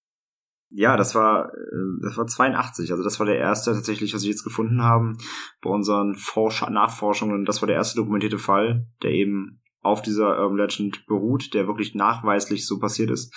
Ja, 0.69 0.97
das 0.97 1.15
war, 1.15 1.53
äh, 1.53 2.01
das 2.01 2.17
war 2.17 2.27
82. 2.27 2.91
Also 2.91 3.03
das 3.03 3.19
war 3.19 3.25
der 3.25 3.38
erste 3.38 3.71
tatsächlich, 3.73 4.13
was 4.13 4.23
wir 4.23 4.29
jetzt 4.29 4.44
gefunden 4.44 4.81
haben 4.81 5.17
bei 5.62 5.69
unseren 5.69 6.15
Forsch 6.15 6.62
Nachforschungen. 6.67 7.45
Das 7.45 7.62
war 7.62 7.67
der 7.67 7.77
erste 7.77 7.97
dokumentierte 7.97 8.39
Fall, 8.39 8.88
der 9.03 9.12
eben 9.12 9.62
auf 9.81 10.01
dieser 10.01 10.39
Urban 10.39 10.57
Legend 10.57 11.06
beruht, 11.06 11.53
der 11.53 11.67
wirklich 11.67 11.94
nachweislich 11.95 12.65
so 12.65 12.79
passiert 12.79 13.12
ist. 13.12 13.33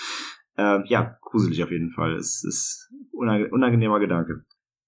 Äh, 0.56 0.80
ja, 0.88 1.16
gruselig 1.20 1.62
auf 1.62 1.70
jeden 1.70 1.90
Fall. 1.90 2.14
Es 2.16 2.42
ist 2.42 2.90
unangenehmer 3.12 4.00
Gedanke. 4.00 4.44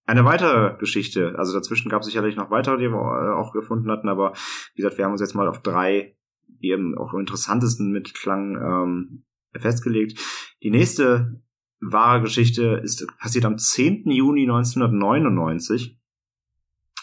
Eine 0.06 0.24
weitere 0.24 0.76
Geschichte, 0.78 1.34
also 1.38 1.52
dazwischen 1.52 1.88
gab 1.88 2.00
es 2.00 2.06
sicherlich 2.06 2.34
noch 2.34 2.50
weitere, 2.50 2.78
die 2.78 2.90
wir 2.90 2.96
äh, 2.96 3.38
auch 3.38 3.52
gefunden 3.52 3.90
hatten, 3.90 4.08
aber 4.08 4.32
wie 4.74 4.82
gesagt, 4.82 4.98
wir 4.98 5.04
haben 5.04 5.12
uns 5.12 5.20
jetzt 5.20 5.34
mal 5.34 5.46
auf 5.46 5.62
drei, 5.62 6.16
die 6.48 6.70
eben 6.70 6.98
auch 6.98 7.12
am 7.12 7.20
interessantesten 7.20 7.92
mitklang, 7.92 8.56
ähm, 8.56 9.24
festgelegt. 9.56 10.18
Die 10.62 10.70
nächste 10.70 11.40
wahre 11.80 12.22
Geschichte 12.22 12.80
ist 12.82 13.06
passiert 13.18 13.44
am 13.44 13.58
10. 13.58 14.10
Juni 14.10 14.42
1999. 14.42 15.98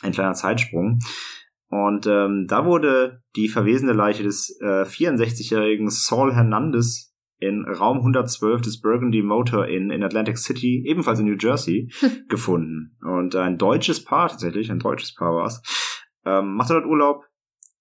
Ein 0.02 0.12
kleiner 0.12 0.34
Zeitsprung. 0.34 1.00
Und 1.70 2.08
ähm, 2.08 2.46
da 2.48 2.66
wurde 2.66 3.24
die 3.36 3.50
verwesene 3.50 3.94
Leiche 3.94 4.24
des 4.24 4.58
äh, 4.62 4.84
64-jährigen 4.84 5.90
Saul 5.90 6.34
Hernandez 6.34 7.14
in 7.40 7.66
Raum 7.66 7.98
112 7.98 8.62
des 8.62 8.82
Burgundy 8.82 9.22
Motor 9.22 9.68
Inn 9.68 9.92
in 9.92 10.04
Atlantic 10.04 10.38
City, 10.38 10.84
ebenfalls 10.86 11.20
in 11.20 11.26
New 11.26 11.38
Jersey, 11.38 11.92
gefunden. 12.30 12.98
Und 13.02 13.36
ein 13.36 13.58
deutsches 13.58 14.04
Paar, 14.04 14.30
tatsächlich, 14.30 14.72
ein 14.72 14.80
deutsches 14.80 15.14
Paar 15.14 15.36
war 15.36 15.46
es, 15.46 15.62
ähm, 16.26 16.56
machte 16.56 16.74
dort 16.74 16.86
Urlaub. 16.86 17.26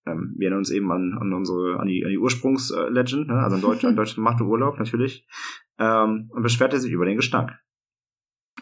Ähm, 0.04 0.34
wir 0.36 0.46
erinnern 0.46 0.58
uns 0.58 0.70
eben 0.70 0.90
an, 0.90 1.16
an 1.20 1.32
unsere, 1.32 1.78
an 1.78 1.86
die, 1.86 2.04
an 2.04 2.10
die 2.10 2.18
Ursprungslegend, 2.18 3.28
ne? 3.28 3.34
also 3.34 3.56
ein 3.56 3.62
Deutscher, 3.62 3.88
ein 3.88 3.96
Deutscher 3.96 4.20
machte 4.20 4.44
Urlaub, 4.44 4.78
natürlich 4.78 5.26
ähm, 5.78 6.28
und 6.32 6.42
beschwerte 6.42 6.80
sich 6.80 6.92
über 6.92 7.04
den 7.04 7.16
Gestank. 7.16 7.52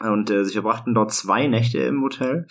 Und 0.00 0.30
äh, 0.30 0.44
sie 0.44 0.52
verbrachten 0.52 0.94
dort 0.94 1.12
zwei 1.12 1.46
Nächte 1.46 1.78
im 1.78 2.02
Hotel. 2.02 2.46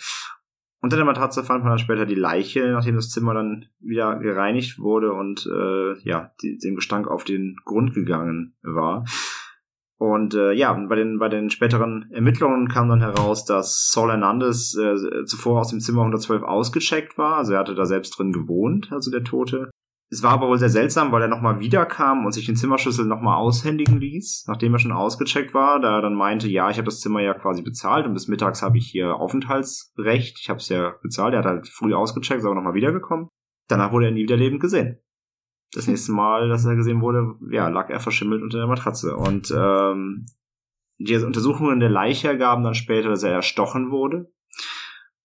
Unter 0.80 0.96
der 0.96 1.06
Matratze 1.06 1.42
fand 1.44 1.62
man 1.62 1.70
dann 1.70 1.78
später 1.78 2.04
die 2.04 2.14
Leiche, 2.14 2.70
nachdem 2.72 2.96
das 2.96 3.08
Zimmer 3.08 3.32
dann 3.32 3.66
wieder 3.80 4.16
gereinigt 4.16 4.78
wurde 4.78 5.12
und 5.12 5.46
äh, 5.46 5.98
ja, 6.06 6.32
die, 6.42 6.58
dem 6.58 6.74
Gestank 6.74 7.08
auf 7.08 7.24
den 7.24 7.56
Grund 7.64 7.94
gegangen 7.94 8.54
war. 8.62 9.04
Und 9.96 10.34
äh, 10.34 10.52
ja, 10.52 10.72
bei 10.72 10.96
den, 10.96 11.18
bei 11.18 11.30
den 11.30 11.48
späteren 11.48 12.10
Ermittlungen 12.10 12.68
kam 12.68 12.90
dann 12.90 13.00
heraus, 13.00 13.46
dass 13.46 13.90
Saul 13.92 14.10
Hernandez 14.10 14.76
äh, 14.76 15.24
zuvor 15.24 15.60
aus 15.60 15.70
dem 15.70 15.80
Zimmer 15.80 16.00
112 16.02 16.42
ausgecheckt 16.42 17.16
war. 17.16 17.36
Also 17.36 17.54
er 17.54 17.60
hatte 17.60 17.74
da 17.74 17.86
selbst 17.86 18.18
drin 18.18 18.32
gewohnt, 18.32 18.92
also 18.92 19.10
der 19.10 19.24
Tote. 19.24 19.70
Es 20.14 20.22
war 20.22 20.30
aber 20.30 20.46
wohl 20.46 20.60
sehr 20.60 20.68
seltsam, 20.70 21.10
weil 21.10 21.22
er 21.22 21.28
nochmal 21.28 21.58
wiederkam 21.58 22.24
und 22.24 22.30
sich 22.30 22.46
den 22.46 22.54
Zimmerschlüssel 22.54 23.04
nochmal 23.04 23.36
aushändigen 23.36 23.98
ließ, 23.98 24.44
nachdem 24.46 24.72
er 24.72 24.78
schon 24.78 24.92
ausgecheckt 24.92 25.54
war, 25.54 25.80
da 25.80 25.96
er 25.96 26.02
dann 26.02 26.14
meinte, 26.14 26.48
ja, 26.48 26.70
ich 26.70 26.76
habe 26.76 26.84
das 26.84 27.00
Zimmer 27.00 27.20
ja 27.20 27.34
quasi 27.34 27.62
bezahlt 27.62 28.06
und 28.06 28.14
bis 28.14 28.28
mittags 28.28 28.62
habe 28.62 28.78
ich 28.78 28.86
hier 28.86 29.16
Aufenthaltsrecht. 29.16 30.38
Ich 30.40 30.48
habe 30.48 30.60
es 30.60 30.68
ja 30.68 30.94
bezahlt, 31.02 31.34
er 31.34 31.40
hat 31.40 31.46
halt 31.46 31.66
früh 31.66 31.94
ausgecheckt, 31.94 32.38
ist 32.38 32.46
aber 32.46 32.54
nochmal 32.54 32.74
wiedergekommen. 32.74 33.26
Danach 33.66 33.90
wurde 33.90 34.06
er 34.06 34.12
nie 34.12 34.22
wieder 34.22 34.36
lebend 34.36 34.60
gesehen. 34.60 35.00
Das 35.72 35.88
nächste 35.88 36.12
Mal, 36.12 36.48
dass 36.48 36.64
er 36.64 36.76
gesehen 36.76 37.00
wurde, 37.00 37.34
ja, 37.50 37.66
lag 37.66 37.90
er 37.90 37.98
verschimmelt 37.98 38.44
unter 38.44 38.58
der 38.58 38.68
Matratze. 38.68 39.16
Und 39.16 39.50
ähm, 39.50 40.26
die 40.98 41.16
Untersuchungen 41.16 41.80
der 41.80 41.90
Leiche 41.90 42.28
ergaben 42.28 42.62
dann 42.62 42.74
später, 42.74 43.08
dass 43.08 43.24
er 43.24 43.32
erstochen 43.32 43.90
wurde 43.90 44.32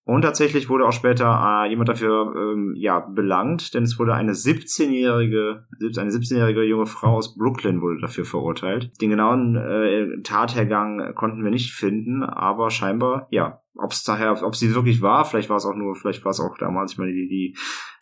Und 0.09 0.23
tatsächlich 0.23 0.69
wurde 0.69 0.87
auch 0.87 0.91
später 0.91 1.27
äh, 1.65 1.69
jemand 1.69 1.87
dafür 1.87 2.33
ähm, 2.35 2.73
ja 2.75 2.99
belangt, 2.99 3.75
denn 3.75 3.83
es 3.83 3.99
wurde 3.99 4.15
eine 4.15 4.31
17-jährige 4.31 5.67
eine 5.79 6.09
17-jährige 6.09 6.63
junge 6.63 6.87
Frau 6.87 7.17
aus 7.17 7.37
Brooklyn 7.37 7.79
wurde 7.79 8.01
dafür 8.01 8.25
verurteilt. 8.25 8.91
Den 9.01 9.11
genauen 9.11 9.55
äh, 9.55 10.19
Tathergang 10.23 11.13
konnten 11.13 11.43
wir 11.43 11.51
nicht 11.51 11.73
finden, 11.73 12.23
aber 12.23 12.71
scheinbar 12.71 13.27
ja, 13.29 13.61
ob 13.75 13.91
es 13.91 14.03
daher, 14.03 14.43
ob 14.43 14.55
sie 14.55 14.73
wirklich 14.73 15.03
war, 15.03 15.25
vielleicht 15.25 15.51
war 15.51 15.57
es 15.57 15.65
auch 15.65 15.75
nur, 15.75 15.95
vielleicht 15.95 16.25
war 16.25 16.31
es 16.31 16.39
auch 16.39 16.57
damals, 16.57 16.93
ich 16.93 16.97
meine 16.97 17.13
die 17.13 17.27
die 17.27 17.55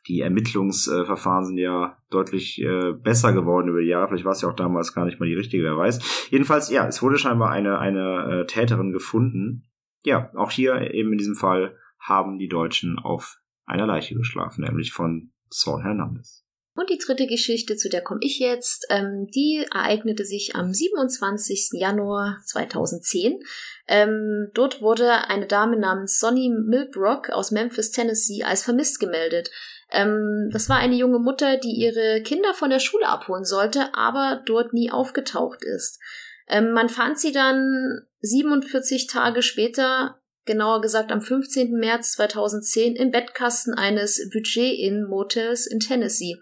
die 0.07 0.21
Ermittlungsverfahren 0.21 1.43
sind 1.43 1.57
ja 1.57 1.97
deutlich 2.09 2.61
äh, 2.61 2.93
besser 2.93 3.33
geworden 3.33 3.67
über 3.67 3.81
die 3.81 3.89
Jahre. 3.89 4.07
Vielleicht 4.07 4.23
war 4.23 4.31
es 4.31 4.41
ja 4.41 4.47
auch 4.47 4.55
damals 4.55 4.93
gar 4.93 5.03
nicht 5.03 5.19
mal 5.19 5.25
die 5.25 5.35
richtige, 5.35 5.63
wer 5.63 5.75
weiß. 5.75 6.29
Jedenfalls, 6.29 6.69
ja, 6.69 6.87
es 6.87 7.03
wurde 7.03 7.17
scheinbar 7.17 7.49
eine, 7.51 7.79
eine 7.79 8.43
äh, 8.43 8.45
Täterin 8.45 8.93
gefunden. 8.93 9.65
Ja, 10.05 10.31
auch 10.35 10.51
hier 10.51 10.93
eben 10.93 11.11
in 11.11 11.17
diesem 11.17 11.35
Fall 11.35 11.75
haben 11.99 12.37
die 12.37 12.47
Deutschen 12.47 12.99
auf 12.99 13.39
einer 13.65 13.85
Leiche 13.85 14.15
geschlafen, 14.15 14.63
nämlich 14.63 14.93
von 14.93 15.31
Saul 15.49 15.83
Hernandez. 15.83 16.43
Und 16.77 16.91
die 16.91 16.99
dritte 16.99 17.25
Geschichte, 17.25 17.75
zu 17.75 17.89
der 17.89 18.01
komme 18.01 18.19
ich 18.21 18.37
jetzt, 18.37 18.85
ähm, 18.91 19.25
die 19.33 19.65
ereignete 19.73 20.25
sich 20.25 20.55
am 20.55 20.71
27. 20.71 21.69
Januar 21.73 22.37
2010. 22.45 23.39
Ähm, 23.87 24.51
dort 24.53 24.79
wurde 24.79 25.27
eine 25.27 25.47
Dame 25.47 25.79
namens 25.79 26.19
Sonny 26.19 26.49
Milbrock 26.49 27.31
aus 27.31 27.49
Memphis, 27.49 27.89
Tennessee, 27.89 28.43
als 28.43 28.61
vermisst 28.61 28.99
gemeldet. 28.99 29.49
Ähm, 29.89 30.49
das 30.53 30.69
war 30.69 30.77
eine 30.77 30.95
junge 30.95 31.17
Mutter, 31.17 31.57
die 31.57 31.71
ihre 31.71 32.21
Kinder 32.21 32.53
von 32.53 32.69
der 32.69 32.79
Schule 32.79 33.07
abholen 33.07 33.43
sollte, 33.43 33.95
aber 33.95 34.43
dort 34.45 34.71
nie 34.71 34.91
aufgetaucht 34.91 35.63
ist. 35.63 35.99
Ähm, 36.47 36.73
man 36.73 36.89
fand 36.89 37.17
sie 37.17 37.31
dann 37.31 38.05
47 38.21 39.07
Tage 39.07 39.41
später 39.41 40.16
genauer 40.47 40.81
gesagt 40.81 41.11
am 41.11 41.21
15. 41.21 41.73
März 41.73 42.13
2010 42.13 42.95
im 42.95 43.11
Bettkasten 43.11 43.75
eines 43.75 44.27
Budget-Inn-Motels 44.31 45.67
in 45.67 45.79
Tennessee. 45.79 46.37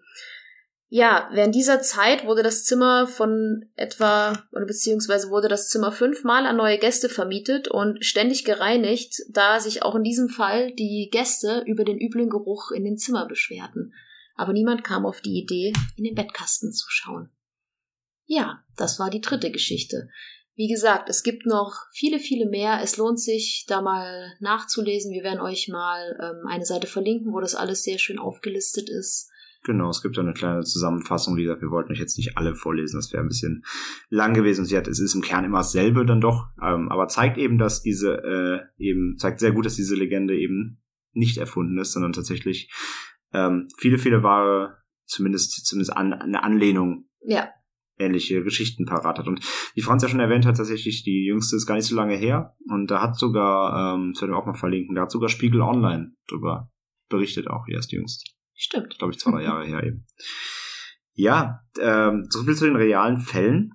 Ja, 0.87 1.29
während 1.33 1.55
dieser 1.55 1.81
Zeit 1.81 2.25
wurde 2.25 2.43
das 2.43 2.63
Zimmer 2.63 3.07
von 3.07 3.65
etwa, 3.75 4.31
oder 4.51 4.65
beziehungsweise 4.65 5.29
wurde 5.29 5.49
das 5.49 5.67
Zimmer 5.67 5.91
fünfmal 5.91 6.45
an 6.45 6.57
neue 6.57 6.77
Gäste 6.77 7.09
vermietet 7.09 7.67
und 7.67 8.05
ständig 8.05 8.45
gereinigt, 8.45 9.15
da 9.29 9.59
sich 9.59 9.83
auch 9.83 9.95
in 9.95 10.03
diesem 10.03 10.29
Fall 10.29 10.73
die 10.75 11.09
Gäste 11.11 11.63
über 11.65 11.83
den 11.83 11.99
üblen 11.99 12.29
Geruch 12.29 12.71
in 12.71 12.85
den 12.85 12.97
Zimmer 12.97 13.27
beschwerten. 13.27 13.93
Aber 14.35 14.53
niemand 14.53 14.83
kam 14.83 15.05
auf 15.05 15.21
die 15.21 15.39
Idee, 15.39 15.73
in 15.97 16.03
den 16.03 16.15
Bettkasten 16.15 16.71
zu 16.71 16.85
schauen. 16.89 17.31
Ja, 18.25 18.63
das 18.77 18.99
war 18.99 19.09
die 19.09 19.21
dritte 19.21 19.51
Geschichte. 19.51 20.09
Wie 20.55 20.69
gesagt, 20.69 21.09
es 21.09 21.21
gibt 21.23 21.45
noch 21.45 21.73
viele, 21.91 22.17
viele 22.19 22.49
mehr. 22.49 22.79
Es 22.81 22.95
lohnt 22.95 23.19
sich, 23.19 23.65
da 23.67 23.81
mal 23.81 24.33
nachzulesen. 24.39 25.11
Wir 25.11 25.23
werden 25.23 25.41
euch 25.41 25.67
mal 25.67 26.17
ähm, 26.21 26.47
eine 26.47 26.65
Seite 26.65 26.87
verlinken, 26.87 27.33
wo 27.33 27.41
das 27.41 27.55
alles 27.55 27.83
sehr 27.83 27.99
schön 27.99 28.19
aufgelistet 28.19 28.89
ist. 28.89 29.29
Genau, 29.65 29.89
es 29.89 30.01
gibt 30.01 30.15
da 30.15 30.21
eine 30.21 30.33
kleine 30.33 30.61
Zusammenfassung. 30.61 31.35
Wie 31.35 31.43
gesagt, 31.43 31.61
wir 31.61 31.71
wollten 31.71 31.91
euch 31.91 31.99
jetzt 31.99 32.17
nicht 32.17 32.37
alle 32.37 32.55
vorlesen, 32.55 32.97
das 32.97 33.11
wäre 33.11 33.23
ein 33.23 33.27
bisschen 33.27 33.65
lang 34.09 34.33
gewesen. 34.33 34.63
Sie 34.63 34.77
hat, 34.77 34.87
es 34.87 34.99
ist 34.99 35.15
im 35.15 35.21
Kern 35.21 35.43
immer 35.43 35.57
dasselbe 35.57 36.05
dann 36.05 36.21
doch, 36.21 36.49
ähm, 36.61 36.87
aber 36.89 37.07
zeigt 37.07 37.37
eben, 37.37 37.57
dass 37.57 37.81
diese 37.81 38.13
äh, 38.23 38.59
eben 38.77 39.17
zeigt 39.17 39.39
sehr 39.39 39.51
gut, 39.51 39.65
dass 39.65 39.75
diese 39.75 39.95
Legende 39.95 40.37
eben 40.37 40.83
nicht 41.13 41.37
erfunden 41.37 41.79
ist, 41.79 41.93
sondern 41.93 42.13
tatsächlich 42.13 42.71
ähm, 43.33 43.67
viele, 43.77 43.97
viele 43.97 44.21
wahre, 44.21 44.77
zumindest 45.05 45.65
zumindest 45.65 45.97
an, 45.97 46.13
eine 46.13 46.43
Anlehnung 46.43 47.09
ja 47.25 47.49
ähnliche 47.97 48.43
Geschichten 48.43 48.85
parat 48.85 49.19
hat. 49.19 49.27
Und 49.27 49.39
wie 49.73 49.81
Franz 49.81 50.03
ja 50.03 50.09
schon 50.09 50.19
erwähnt 50.19 50.45
hat, 50.45 50.57
tatsächlich 50.57 51.03
die 51.03 51.25
jüngste 51.25 51.55
ist 51.55 51.65
gar 51.65 51.75
nicht 51.75 51.85
so 51.85 51.95
lange 51.95 52.15
her. 52.15 52.55
Und 52.69 52.91
da 52.91 53.01
hat 53.01 53.17
sogar, 53.17 53.95
ähm, 53.95 54.11
das 54.13 54.21
werden 54.21 54.33
wir 54.33 54.37
auch 54.37 54.45
mal 54.45 54.53
verlinken, 54.53 54.95
da 54.95 55.03
hat 55.03 55.11
sogar 55.11 55.29
Spiegel 55.29 55.61
Online 55.61 56.13
drüber 56.27 56.71
berichtet 57.09 57.47
auch, 57.47 57.67
erst 57.67 57.91
jüngst. 57.91 58.35
Stimmt. 58.53 58.97
Glaube 58.97 59.13
ich, 59.13 59.19
zwei, 59.19 59.31
drei 59.31 59.43
Jahre 59.43 59.65
her 59.65 59.83
eben. 59.83 60.05
Ja, 61.13 61.61
ähm, 61.79 62.25
so 62.29 62.43
viel 62.43 62.55
zu 62.55 62.65
den 62.65 62.75
realen 62.75 63.17
Fällen. 63.17 63.73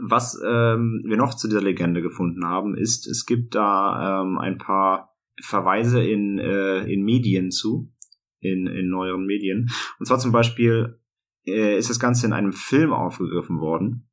Was 0.00 0.40
ähm, 0.44 1.02
wir 1.04 1.16
noch 1.16 1.34
zu 1.34 1.48
dieser 1.48 1.60
Legende 1.60 2.02
gefunden 2.02 2.44
haben, 2.44 2.76
ist, 2.76 3.06
es 3.08 3.26
gibt 3.26 3.54
da 3.54 4.22
ähm, 4.22 4.38
ein 4.38 4.58
paar 4.58 5.16
Verweise 5.40 6.02
in, 6.02 6.38
äh, 6.38 6.84
in 6.84 7.02
Medien 7.02 7.50
zu, 7.50 7.92
in, 8.40 8.66
in 8.66 8.88
neueren 8.88 9.26
Medien. 9.26 9.68
Und 9.98 10.06
zwar 10.06 10.18
zum 10.18 10.32
Beispiel 10.32 11.00
äh, 11.48 11.76
ist 11.76 11.90
das 11.90 12.00
Ganze 12.00 12.26
in 12.26 12.32
einem 12.32 12.52
Film 12.52 12.92
aufgegriffen 12.92 13.60
worden. 13.60 14.08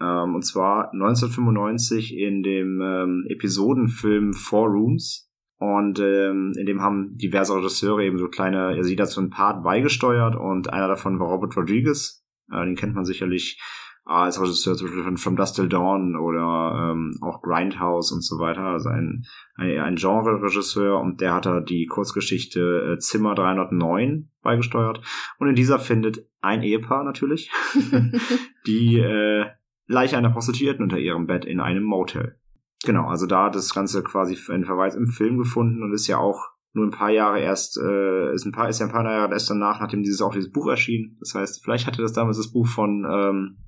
Ähm, 0.00 0.34
und 0.34 0.42
zwar 0.44 0.92
1995 0.92 2.16
in 2.16 2.42
dem 2.42 2.80
ähm, 2.82 3.26
Episodenfilm 3.28 4.32
Four 4.32 4.68
Rooms. 4.68 5.28
Und 5.58 6.00
ähm, 6.00 6.52
in 6.58 6.66
dem 6.66 6.82
haben 6.82 7.16
diverse 7.16 7.54
Regisseure 7.54 8.04
eben 8.04 8.18
so 8.18 8.26
kleine, 8.26 8.66
also 8.66 8.90
jeder 8.90 9.06
so 9.06 9.20
ein 9.20 9.30
Part 9.30 9.62
beigesteuert 9.62 10.34
und 10.34 10.72
einer 10.72 10.88
davon 10.88 11.20
war 11.20 11.28
Robert 11.28 11.56
Rodriguez. 11.56 12.24
Äh, 12.50 12.64
den 12.64 12.74
kennt 12.74 12.94
man 12.94 13.04
sicherlich 13.04 13.60
als 14.04 14.40
Regisseur 14.40 14.74
zum 14.74 14.88
Beispiel 14.88 15.04
von 15.04 15.16
From 15.16 15.36
Dust 15.36 15.56
Till 15.56 15.68
Dawn 15.68 16.16
oder 16.16 16.92
ähm, 16.92 17.16
auch 17.20 17.40
Grindhouse 17.40 18.12
und 18.12 18.22
so 18.22 18.38
weiter. 18.38 18.64
Also 18.64 18.88
ein, 18.88 19.24
ein, 19.54 19.78
ein 19.78 19.96
Genre-Regisseur 19.96 20.98
und 21.00 21.20
der 21.20 21.34
hat 21.34 21.46
da 21.46 21.60
die 21.60 21.86
Kurzgeschichte 21.86 22.94
äh, 22.94 22.98
Zimmer 22.98 23.34
309 23.34 24.30
beigesteuert. 24.42 25.00
Und 25.38 25.48
in 25.48 25.54
dieser 25.54 25.78
findet 25.78 26.26
ein 26.40 26.62
Ehepaar 26.62 27.04
natürlich 27.04 27.50
die 28.66 28.98
äh, 28.98 29.46
Leiche 29.86 30.16
einer 30.16 30.30
Prostituierten 30.30 30.82
unter 30.82 30.98
ihrem 30.98 31.26
Bett 31.26 31.44
in 31.44 31.60
einem 31.60 31.84
Motel. 31.84 32.38
Genau, 32.84 33.06
also 33.06 33.26
da 33.26 33.44
hat 33.44 33.54
das 33.54 33.74
Ganze 33.74 34.02
quasi 34.02 34.36
einen 34.50 34.64
Verweis 34.64 34.96
im 34.96 35.06
Film 35.06 35.38
gefunden 35.38 35.82
und 35.82 35.92
ist 35.92 36.08
ja 36.08 36.18
auch 36.18 36.48
nur 36.72 36.86
ein 36.86 36.90
paar 36.90 37.10
Jahre 37.10 37.40
erst, 37.40 37.78
äh, 37.78 38.32
ist 38.32 38.46
ein 38.46 38.52
paar, 38.52 38.68
ist 38.68 38.80
ja 38.80 38.86
ein 38.86 38.92
paar 38.92 39.04
Jahre 39.04 39.32
erst 39.32 39.50
danach, 39.50 39.80
nachdem 39.80 40.02
dieses 40.02 40.22
auch 40.22 40.32
dieses 40.32 40.50
Buch 40.50 40.68
erschien. 40.68 41.16
Das 41.20 41.34
heißt, 41.34 41.62
vielleicht 41.62 41.86
hatte 41.86 42.02
das 42.02 42.14
damals 42.14 42.38
das 42.38 42.50
Buch 42.50 42.66
von 42.66 43.06
ähm, 43.08 43.58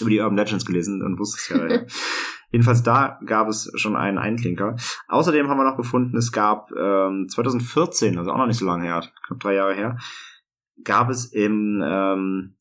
über 0.00 0.10
die 0.10 0.20
Urban 0.20 0.36
Legends 0.36 0.64
gelesen 0.64 1.02
und 1.02 1.18
wusste 1.18 1.38
es 1.38 1.48
ja. 1.48 1.76
ja. 1.76 1.82
Jedenfalls 2.50 2.82
da 2.82 3.20
gab 3.26 3.48
es 3.48 3.70
schon 3.74 3.94
einen 3.94 4.16
Einklinker. 4.16 4.76
Außerdem 5.08 5.48
haben 5.48 5.58
wir 5.58 5.70
noch 5.70 5.76
gefunden, 5.76 6.16
es 6.16 6.32
gab 6.32 6.70
ähm, 6.72 7.26
2014, 7.28 8.16
also 8.16 8.30
auch 8.30 8.38
noch 8.38 8.46
nicht 8.46 8.58
so 8.58 8.64
lange 8.64 8.84
her, 8.84 9.02
knapp 9.26 9.40
drei 9.40 9.54
Jahre 9.54 9.74
her, 9.74 9.98
gab 10.82 11.10
es 11.10 11.26
im 11.26 11.82
ähm, 11.84 12.56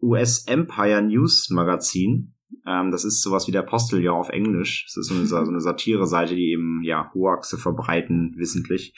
US 0.00 0.46
Empire 0.46 1.02
News 1.02 1.50
Magazin, 1.50 2.34
ähm, 2.66 2.92
das 2.92 3.04
ist 3.04 3.22
sowas 3.22 3.48
wie 3.48 3.52
der 3.52 3.62
Posteljahr 3.62 4.14
auf 4.14 4.28
Englisch, 4.28 4.84
das 4.86 4.96
ist 4.96 5.08
so 5.08 5.14
eine, 5.14 5.26
so 5.26 5.36
eine 5.36 5.60
Satire-Seite, 5.60 6.36
die 6.36 6.52
eben 6.52 6.82
ja 6.84 7.10
Hoaxe 7.12 7.58
verbreiten, 7.58 8.34
wissentlich, 8.36 8.94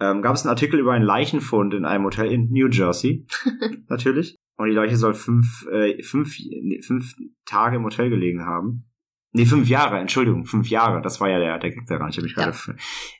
ähm, 0.00 0.22
gab 0.22 0.34
es 0.34 0.42
einen 0.42 0.50
Artikel 0.50 0.80
über 0.80 0.92
einen 0.92 1.04
Leichenfund 1.04 1.74
in 1.74 1.84
einem 1.84 2.04
Hotel 2.04 2.30
in 2.30 2.50
New 2.50 2.68
Jersey, 2.68 3.26
natürlich. 3.88 4.38
Und 4.56 4.68
die 4.68 4.74
Leiche 4.74 4.96
soll 4.96 5.14
fünf, 5.14 5.66
äh, 5.70 6.02
fünf, 6.02 6.36
fünf 6.80 7.14
Tage 7.44 7.76
im 7.76 7.84
Hotel 7.84 8.10
gelegen 8.10 8.44
haben. 8.46 8.86
Nee, 9.32 9.44
fünf 9.44 9.68
Jahre, 9.68 9.98
Entschuldigung, 9.98 10.46
fünf 10.46 10.70
Jahre. 10.70 11.02
Das 11.02 11.20
war 11.20 11.28
ja 11.28 11.38
der, 11.38 11.58
der 11.58 11.70
Gag 11.70 11.86
daran. 11.86 12.08
Ich 12.08 12.16
habe 12.16 12.24
mich 12.24 12.36
ja. 12.36 12.44
gerade 12.44 12.78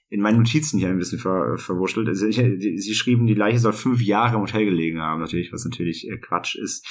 in 0.09 0.23
meinen 0.23 0.39
Notizen 0.39 0.79
hier 0.79 0.89
ein 0.89 0.97
bisschen 0.97 1.19
ver, 1.19 1.59
verwurschtelt. 1.59 2.09
Also 2.09 2.27
ich, 2.27 2.37
sie 2.37 2.95
schrieben, 2.95 3.27
die 3.27 3.35
Leiche 3.35 3.59
soll 3.59 3.75
fünf 3.75 4.01
Jahre 4.01 4.37
im 4.37 4.41
Hotel 4.41 4.65
gelegen 4.65 5.03
haben, 5.03 5.21
natürlich, 5.21 5.53
was 5.53 5.67
natürlich 5.67 6.09
äh, 6.09 6.17
Quatsch 6.17 6.55
ist. 6.55 6.87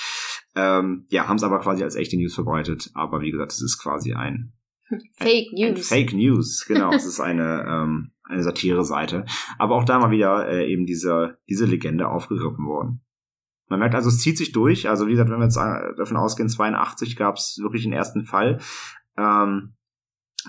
Ähm, 0.53 1.07
ja, 1.09 1.27
haben 1.27 1.37
es 1.37 1.43
aber 1.43 1.59
quasi 1.59 1.83
als 1.83 1.95
echte 1.95 2.17
News 2.17 2.35
verbreitet. 2.35 2.91
Aber 2.93 3.21
wie 3.21 3.31
gesagt, 3.31 3.51
es 3.51 3.63
ist 3.63 3.81
quasi 3.81 4.13
ein 4.13 4.53
Fake 5.13 5.51
News. 5.53 5.79
Ein 5.79 5.83
Fake 5.83 6.13
News, 6.13 6.65
genau. 6.67 6.93
es 6.93 7.05
ist 7.05 7.19
eine, 7.19 7.65
ähm, 7.67 8.11
eine 8.25 8.43
Satire-Seite. 8.43 9.25
Aber 9.57 9.75
auch 9.75 9.85
da 9.85 9.97
mal 9.97 10.11
wieder 10.11 10.47
äh, 10.47 10.71
eben 10.71 10.85
diese, 10.85 11.39
diese 11.49 11.65
Legende 11.65 12.09
aufgegriffen 12.09 12.65
worden. 12.65 13.01
Man 13.67 13.79
merkt 13.79 13.95
also, 13.95 14.09
es 14.09 14.19
zieht 14.19 14.37
sich 14.37 14.51
durch. 14.51 14.89
Also 14.89 15.07
wie 15.07 15.11
gesagt, 15.11 15.29
wenn 15.29 15.39
wir 15.39 15.45
jetzt 15.45 15.57
äh, 15.57 15.95
davon 15.97 16.17
ausgehen, 16.17 16.49
82 16.49 17.15
gab 17.15 17.35
es 17.35 17.59
wirklich 17.61 17.83
den 17.83 17.93
ersten 17.93 18.23
Fall, 18.23 18.59
ähm, 19.17 19.75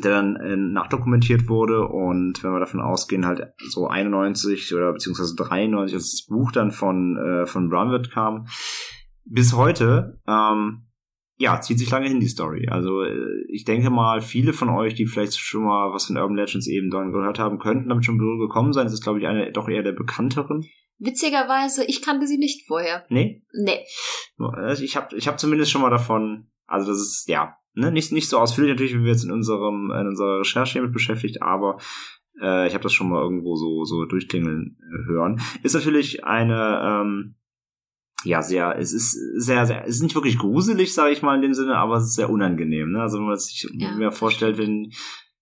der 0.03 0.11
dann 0.11 0.37
äh, 0.37 0.57
nachdokumentiert 0.57 1.49
wurde. 1.49 1.87
Und 1.87 2.43
wenn 2.45 2.53
wir 2.53 2.61
davon 2.61 2.81
ausgehen, 2.81 3.27
halt 3.27 3.53
so 3.59 3.89
91 3.89 4.75
oder 4.75 4.93
beziehungsweise 4.93 5.35
93, 5.37 5.95
als 5.95 6.11
das 6.11 6.27
Buch 6.27 6.53
dann 6.53 6.71
von, 6.71 7.17
äh, 7.17 7.47
von 7.47 7.71
Brunwood 7.71 8.11
kam, 8.11 8.47
bis 9.25 9.55
heute, 9.55 10.21
ähm, 10.29 10.87
ja, 11.39 11.61
zieht 11.61 11.79
sich 11.79 11.91
lange 11.91 12.09
hin, 12.09 12.21
die 12.21 12.29
Story. 12.29 12.69
Also 12.71 13.03
äh, 13.03 13.45
ich 13.49 13.65
denke 13.65 13.91
mal, 13.91 14.21
viele 14.21 14.53
von 14.53 14.71
euch, 14.71 14.95
die 14.95 15.07
vielleicht 15.07 15.39
schon 15.39 15.65
mal 15.65 15.93
was 15.93 16.07
von 16.07 16.17
Urban 16.17 16.37
Legends 16.37 16.67
eben 16.67 16.91
dann 16.91 17.13
gehört 17.13 17.39
haben, 17.39 17.59
könnten 17.59 17.89
damit 17.89 18.05
schon 18.05 18.19
berührt 18.19 18.41
gekommen 18.41 18.73
sein. 18.73 18.85
Das 18.85 18.95
ist, 18.95 19.03
glaube 19.03 19.19
ich, 19.21 19.27
eine 19.27 19.53
doch 19.53 19.69
eher 19.69 19.83
der 19.83 19.93
bekannteren. 19.93 20.65
Witzigerweise, 20.99 21.85
ich 21.85 22.03
kannte 22.03 22.27
sie 22.27 22.39
nicht 22.39 22.67
vorher. 22.67 23.05
Nee? 23.09 23.43
Nee. 23.53 23.85
Also 24.39 24.83
ich 24.83 24.97
habe 24.97 25.17
ich 25.17 25.29
hab 25.29 25.39
zumindest 25.39 25.71
schon 25.71 25.83
mal 25.83 25.91
davon, 25.91 26.51
also 26.67 26.91
das 26.91 27.01
ist, 27.01 27.29
ja, 27.29 27.57
ne, 27.75 27.93
nicht, 27.93 28.13
nicht 28.13 28.29
so 28.29 28.39
ausführlich 28.39 28.73
natürlich, 28.73 28.95
wie 28.95 29.03
wir 29.03 29.13
jetzt 29.13 29.25
in 29.25 29.31
unserem 29.31 29.91
in 29.91 30.07
unserer 30.09 30.41
Recherche 30.41 30.75
hiermit 30.75 30.93
beschäftigt, 30.93 31.43
aber 31.43 31.79
äh, 32.41 32.67
ich 32.67 32.75
habe 32.75 32.83
das 32.83 32.93
schon 32.93 33.11
mal 33.11 33.23
irgendwo 33.23 33.57
so 33.57 33.85
so 33.85 34.05
durchklingeln 34.07 34.79
äh, 34.81 35.09
hören. 35.11 35.41
Ist 35.63 35.75
natürlich 35.75 36.25
eine 36.25 36.81
ähm, 36.83 37.37
ja 38.25 38.43
sehr, 38.43 38.77
es 38.79 38.93
ist 38.93 39.13
sehr, 39.37 39.67
sehr, 39.67 39.85
es 39.85 39.97
ist 39.97 40.03
nicht 40.03 40.15
wirklich 40.15 40.39
gruselig, 40.39 40.95
sage 40.95 41.13
ich 41.13 41.23
mal 41.23 41.37
in 41.37 41.43
dem 41.43 41.55
Sinne, 41.55 41.77
aber 41.77 41.97
es 41.97 42.05
ist 42.05 42.15
sehr 42.15 42.31
unangenehm. 42.31 42.91
Ne? 42.93 43.01
Also 43.01 43.19
wenn 43.19 43.27
man 43.27 43.37
sich 43.37 43.69
ja. 43.75 43.95
mir 43.95 44.11
vorstellt, 44.11 44.59
wenn 44.59 44.93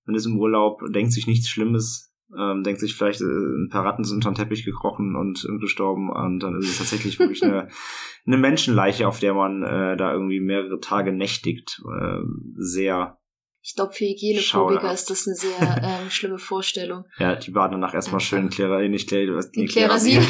man 0.05 0.17
ist 0.17 0.27
im 0.27 0.39
Urlaub, 0.39 0.81
denkt 0.93 1.13
sich 1.13 1.27
nichts 1.27 1.49
Schlimmes, 1.49 2.14
ähm, 2.37 2.63
denkt 2.63 2.81
sich 2.81 2.95
vielleicht, 2.95 3.21
äh, 3.21 3.25
ein 3.25 3.69
paar 3.71 3.85
Ratten 3.85 4.05
sind 4.05 4.17
unter 4.17 4.31
den 4.31 4.37
Teppich 4.37 4.65
gekrochen 4.65 5.17
und, 5.17 5.45
und 5.45 5.61
gestorben 5.61 6.11
und 6.11 6.41
dann 6.41 6.59
ist 6.59 6.71
es 6.71 6.79
tatsächlich 6.79 7.19
wirklich 7.19 7.43
eine, 7.43 7.69
eine 8.27 8.39
Menschenleiche, 8.39 9.07
auf 9.07 9.21
der 9.21 9.35
man 9.35 9.63
äh, 9.63 9.97
da 9.97 10.13
irgendwie 10.13 10.41
mehrere 10.41 10.81
Tage 10.81 11.13
nächtigt. 11.13 11.83
Äh, 11.85 12.19
sehr 12.57 13.19
ich 13.67 13.75
glaube, 13.75 13.95
für 13.95 14.05
Hygienephobiker 14.05 14.93
ist 14.93 15.09
das 15.09 15.27
eine 15.27 15.37
sehr 15.37 15.83
ähm, 15.83 16.11
schlimme 16.11 16.37
Vorstellung. 16.37 17.05
Ja, 17.19 17.35
die 17.35 17.51
baden 17.51 17.73
danach 17.73 17.95
erstmal 17.95 18.21
schön 18.21 18.51
Clara, 18.51 18.87
nicht 18.87 19.09
Clara, 19.09 19.41
die 19.55 19.65
Klerasil. 19.65 20.21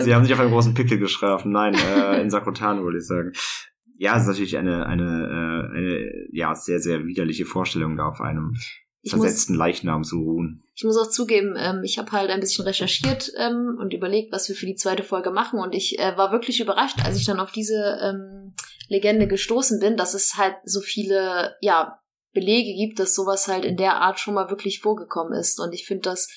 Sie 0.00 0.14
haben 0.14 0.24
sich 0.24 0.34
auf 0.34 0.40
einen 0.40 0.50
großen 0.50 0.74
Pickel 0.74 0.98
geschrafen. 0.98 1.52
Nein, 1.52 1.74
äh, 1.74 2.20
in 2.20 2.28
Sakrotan 2.28 2.82
würde 2.82 2.98
ich 2.98 3.06
sagen. 3.06 3.32
Ja, 3.98 4.16
es 4.16 4.22
ist 4.22 4.28
natürlich 4.28 4.58
eine, 4.58 4.84
eine, 4.84 5.02
äh, 5.02 5.76
eine 5.76 6.10
ja, 6.30 6.54
sehr, 6.54 6.80
sehr 6.80 7.06
widerliche 7.06 7.46
Vorstellung, 7.46 7.96
da 7.96 8.06
auf 8.06 8.20
einem 8.20 8.54
ich 9.06 9.12
versetzten 9.12 9.54
muss, 9.54 9.58
Leichnam 9.60 10.04
zu 10.04 10.20
ruhen. 10.20 10.62
Ich 10.74 10.84
muss 10.84 10.96
auch 10.96 11.08
zugeben, 11.08 11.54
ähm, 11.56 11.82
ich 11.84 11.98
habe 11.98 12.12
halt 12.12 12.30
ein 12.30 12.40
bisschen 12.40 12.64
recherchiert 12.64 13.32
ähm, 13.38 13.76
und 13.80 13.94
überlegt, 13.94 14.32
was 14.32 14.48
wir 14.48 14.56
für 14.56 14.66
die 14.66 14.74
zweite 14.74 15.02
Folge 15.02 15.30
machen. 15.30 15.60
Und 15.60 15.74
ich 15.74 15.98
äh, 15.98 16.16
war 16.16 16.32
wirklich 16.32 16.60
überrascht, 16.60 16.98
als 17.04 17.16
ich 17.16 17.24
dann 17.24 17.40
auf 17.40 17.52
diese 17.52 17.98
ähm, 18.02 18.54
Legende 18.88 19.26
gestoßen 19.28 19.80
bin, 19.80 19.96
dass 19.96 20.14
es 20.14 20.36
halt 20.36 20.56
so 20.64 20.80
viele, 20.80 21.56
ja, 21.60 22.00
Belege 22.32 22.74
gibt, 22.74 22.98
dass 22.98 23.14
sowas 23.14 23.48
halt 23.48 23.64
in 23.64 23.78
der 23.78 23.96
Art 23.96 24.20
schon 24.20 24.34
mal 24.34 24.50
wirklich 24.50 24.80
vorgekommen 24.80 25.32
ist. 25.32 25.58
Und 25.58 25.72
ich 25.72 25.86
finde 25.86 26.02
das 26.02 26.28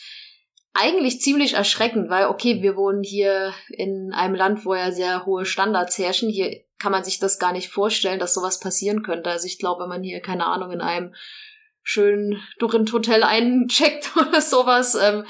eigentlich 0.73 1.19
ziemlich 1.19 1.55
erschreckend, 1.55 2.09
weil, 2.09 2.27
okay, 2.27 2.61
wir 2.61 2.77
wohnen 2.77 3.03
hier 3.03 3.53
in 3.69 4.13
einem 4.13 4.35
Land, 4.35 4.63
wo 4.65 4.75
ja 4.75 4.91
sehr 4.91 5.25
hohe 5.25 5.45
Standards 5.45 5.97
herrschen. 5.97 6.29
Hier 6.29 6.61
kann 6.77 6.93
man 6.93 7.03
sich 7.03 7.19
das 7.19 7.39
gar 7.39 7.51
nicht 7.51 7.69
vorstellen, 7.69 8.19
dass 8.19 8.33
sowas 8.33 8.59
passieren 8.59 9.03
könnte. 9.03 9.29
Also 9.29 9.45
ich 9.47 9.59
glaube, 9.59 9.83
wenn 9.83 9.89
man 9.89 10.03
hier, 10.03 10.21
keine 10.21 10.45
Ahnung, 10.45 10.71
in 10.71 10.81
einem 10.81 11.13
schön 11.89 12.39
Durint 12.60 12.93
Hotel 12.93 13.24
eincheckt 13.24 14.12
oder 14.15 14.41
sowas. 14.41 14.96
Ähm, 14.96 15.25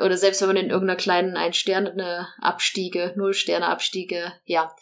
oder 0.00 0.16
selbst 0.16 0.40
wenn 0.40 0.48
man 0.48 0.56
in 0.56 0.70
irgendeiner 0.70 0.96
kleinen 0.96 1.36
Ein-Sterne-Abstiege, 1.36 3.12
Null-Sterne-Abstiege, 3.16 4.32
ja, 4.44 4.74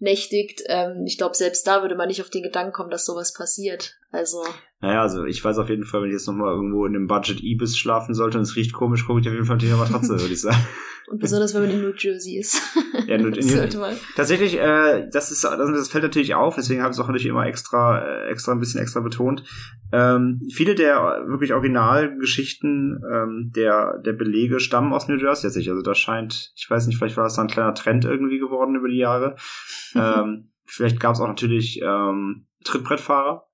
nächtigt. 0.00 0.62
Ähm, 0.66 1.04
ich 1.06 1.16
glaube, 1.16 1.36
selbst 1.36 1.66
da 1.66 1.82
würde 1.82 1.94
man 1.94 2.08
nicht 2.08 2.22
auf 2.22 2.30
den 2.30 2.42
Gedanken 2.42 2.72
kommen, 2.72 2.90
dass 2.90 3.06
sowas 3.06 3.34
passiert. 3.34 3.94
Also. 4.10 4.38
Naja, 4.80 5.02
also 5.02 5.24
ich 5.24 5.44
weiß 5.44 5.58
auf 5.58 5.68
jeden 5.68 5.84
Fall, 5.84 6.02
wenn 6.02 6.08
ich 6.08 6.14
jetzt 6.14 6.26
nochmal 6.26 6.54
irgendwo 6.54 6.86
in 6.86 6.94
einem 6.94 7.08
Budget 7.08 7.42
Ibis 7.42 7.76
schlafen 7.76 8.14
sollte 8.14 8.38
und 8.38 8.44
es 8.44 8.56
riecht 8.56 8.72
komisch, 8.72 9.06
gucke 9.06 9.20
ich 9.20 9.28
auf 9.28 9.34
jeden 9.34 9.44
Fall 9.44 9.54
unter 9.54 9.66
die 9.66 9.72
Matratze, 9.72 10.20
würde 10.20 10.32
ich 10.32 10.40
sagen. 10.40 10.58
Und 11.10 11.20
besonders, 11.20 11.54
wenn 11.54 11.62
man 11.62 11.70
in 11.70 11.80
New 11.80 11.94
Jersey 11.96 12.36
ist. 12.36 12.60
Ja, 13.06 13.16
New, 13.16 13.30
man. 13.78 13.96
Tatsächlich, 14.14 14.58
äh, 14.58 15.08
das 15.10 15.30
ist, 15.30 15.42
das 15.42 15.88
fällt 15.88 16.04
natürlich 16.04 16.34
auf, 16.34 16.54
deswegen 16.56 16.82
habe 16.82 16.90
ich 16.90 16.98
es 16.98 17.02
auch 17.02 17.06
natürlich 17.06 17.26
immer 17.26 17.46
extra, 17.46 17.98
äh, 17.98 18.28
extra 18.28 18.52
ein 18.52 18.60
bisschen 18.60 18.82
extra 18.82 19.00
betont. 19.00 19.42
Ähm, 19.90 20.40
viele 20.52 20.74
der 20.74 21.24
wirklich 21.26 21.54
Originalgeschichten 21.54 23.00
ähm, 23.10 23.52
der, 23.56 23.98
der 24.04 24.12
Belege 24.12 24.60
stammen 24.60 24.92
aus 24.92 25.08
New 25.08 25.16
Jersey 25.16 25.44
tatsächlich. 25.44 25.70
Also 25.70 25.82
da 25.82 25.94
scheint, 25.94 26.52
ich 26.56 26.68
weiß 26.68 26.86
nicht, 26.86 26.98
vielleicht 26.98 27.16
war 27.16 27.24
das 27.24 27.36
da 27.36 27.42
ein 27.42 27.48
kleiner 27.48 27.74
Trend 27.74 28.04
irgendwie 28.04 28.38
geworden 28.38 28.74
über 28.74 28.88
die 28.88 28.98
Jahre. 28.98 29.36
ähm, 29.94 30.50
vielleicht 30.66 31.00
gab 31.00 31.14
es 31.14 31.20
auch 31.20 31.28
natürlich 31.28 31.80
ähm, 31.82 32.46
Trittbrettfahrer, 32.64 33.47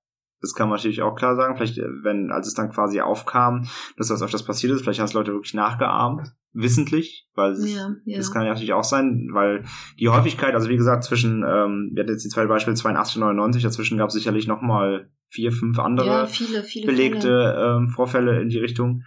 das 0.45 0.53
kann 0.53 0.69
man 0.69 0.77
natürlich 0.77 1.01
auch 1.01 1.15
klar 1.15 1.35
sagen. 1.35 1.55
Vielleicht, 1.55 1.77
äh, 1.77 1.87
wenn, 2.03 2.31
als 2.31 2.47
es 2.47 2.53
dann 2.53 2.69
quasi 2.69 3.01
aufkam, 3.01 3.67
dass 3.97 4.07
das 4.07 4.21
öfters 4.21 4.43
passiert 4.43 4.73
ist, 4.73 4.81
vielleicht 4.81 4.99
haben 4.99 5.07
es 5.07 5.13
Leute 5.13 5.33
wirklich 5.33 5.53
nachgeahmt, 5.53 6.33
wissentlich, 6.53 7.27
weil 7.33 7.53
es, 7.53 7.73
ja, 7.73 7.89
ja. 8.05 8.17
das 8.17 8.31
kann 8.31 8.43
ja 8.43 8.49
natürlich 8.49 8.73
auch 8.73 8.83
sein, 8.83 9.29
weil 9.33 9.63
die 9.99 10.09
Häufigkeit, 10.09 10.53
also 10.53 10.69
wie 10.69 10.77
gesagt, 10.77 11.03
zwischen, 11.03 11.43
ähm, 11.43 11.91
wir 11.93 12.03
hatten 12.03 12.11
jetzt 12.11 12.23
die 12.23 12.29
zwei 12.29 12.45
Beispiele 12.45 12.75
82 12.75 13.17
und 13.17 13.21
99, 13.21 13.63
dazwischen 13.63 13.97
gab 13.97 14.09
es 14.09 14.13
sicherlich 14.13 14.47
nochmal 14.47 15.09
vier, 15.29 15.51
fünf 15.51 15.79
andere 15.79 16.07
ja, 16.07 16.25
viele, 16.27 16.63
viele 16.63 16.85
belegte 16.85 17.55
ähm, 17.57 17.89
Vorfälle 17.89 18.41
in 18.41 18.49
die 18.49 18.59
Richtung. 18.59 19.03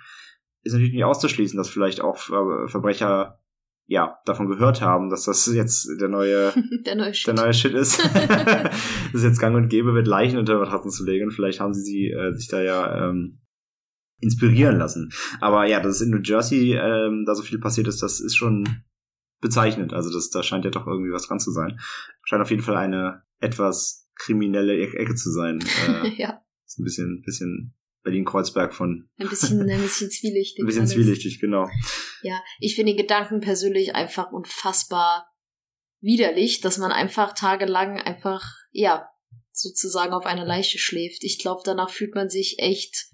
Ist 0.62 0.72
natürlich 0.72 0.92
nicht 0.92 1.04
auszuschließen, 1.04 1.56
dass 1.56 1.70
vielleicht 1.70 2.00
auch 2.00 2.18
Verbrecher 2.18 3.38
ja, 3.90 4.18
davon 4.26 4.48
gehört 4.48 4.82
haben, 4.82 5.08
dass 5.08 5.24
das 5.24 5.46
jetzt 5.46 5.88
der 5.98 6.08
neue, 6.08 6.52
der 6.86 6.94
neue 6.94 7.14
Shit, 7.14 7.26
der 7.28 7.34
neue 7.34 7.54
Shit 7.54 7.72
ist. 7.72 7.98
das 8.14 9.14
ist 9.14 9.24
jetzt 9.24 9.40
gang 9.40 9.56
und 9.56 9.70
gäbe 9.70 9.94
wird, 9.94 10.06
Leichen 10.06 10.38
unter 10.38 10.58
Matratzen 10.58 10.90
zu 10.90 11.06
legen. 11.06 11.30
Vielleicht 11.30 11.58
haben 11.58 11.72
sie, 11.72 11.82
sie 11.82 12.10
äh, 12.10 12.34
sich 12.34 12.48
da 12.48 12.60
ja 12.60 13.08
ähm, 13.08 13.40
inspirieren 14.20 14.76
lassen. 14.76 15.10
Aber 15.40 15.66
ja, 15.66 15.80
dass 15.80 15.96
es 15.96 16.00
in 16.02 16.10
New 16.10 16.20
Jersey 16.22 16.74
ähm, 16.74 17.24
da 17.26 17.34
so 17.34 17.42
viel 17.42 17.58
passiert 17.58 17.88
ist, 17.88 18.02
das 18.02 18.20
ist 18.20 18.36
schon 18.36 18.84
bezeichnend. 19.40 19.94
Also 19.94 20.12
das, 20.12 20.28
da 20.28 20.42
scheint 20.42 20.66
ja 20.66 20.70
doch 20.70 20.86
irgendwie 20.86 21.12
was 21.12 21.26
dran 21.26 21.40
zu 21.40 21.50
sein. 21.50 21.80
Scheint 22.24 22.42
auf 22.42 22.50
jeden 22.50 22.62
Fall 22.62 22.76
eine 22.76 23.22
etwas 23.40 24.10
kriminelle 24.16 24.76
Ecke 24.76 25.14
zu 25.14 25.30
sein. 25.30 25.60
Äh, 25.86 26.08
ja. 26.20 26.42
So 26.66 26.82
ein 26.82 26.84
bisschen, 26.84 27.22
bisschen 27.24 27.74
Berlin-Kreuzberg 28.02 28.74
von. 28.74 29.08
Ein 29.18 29.28
bisschen, 29.28 29.68
ein 29.68 29.82
bisschen 29.82 30.10
zwielichtig. 30.10 30.62
ein 30.62 30.66
bisschen 30.66 30.82
alles. 30.82 30.92
zwielichtig, 30.92 31.40
genau. 31.40 31.68
Ja, 32.22 32.42
ich 32.58 32.74
finde 32.74 32.92
den 32.92 32.98
Gedanken 33.02 33.40
persönlich 33.40 33.94
einfach 33.94 34.32
unfassbar 34.32 35.26
widerlich, 36.00 36.60
dass 36.60 36.78
man 36.78 36.92
einfach 36.92 37.34
tagelang 37.34 38.00
einfach, 38.00 38.44
ja, 38.70 39.08
sozusagen 39.52 40.12
auf 40.12 40.26
einer 40.26 40.44
Leiche 40.44 40.78
schläft. 40.78 41.24
Ich 41.24 41.38
glaube, 41.38 41.62
danach 41.64 41.90
fühlt 41.90 42.14
man 42.14 42.28
sich 42.28 42.56
echt 42.58 43.08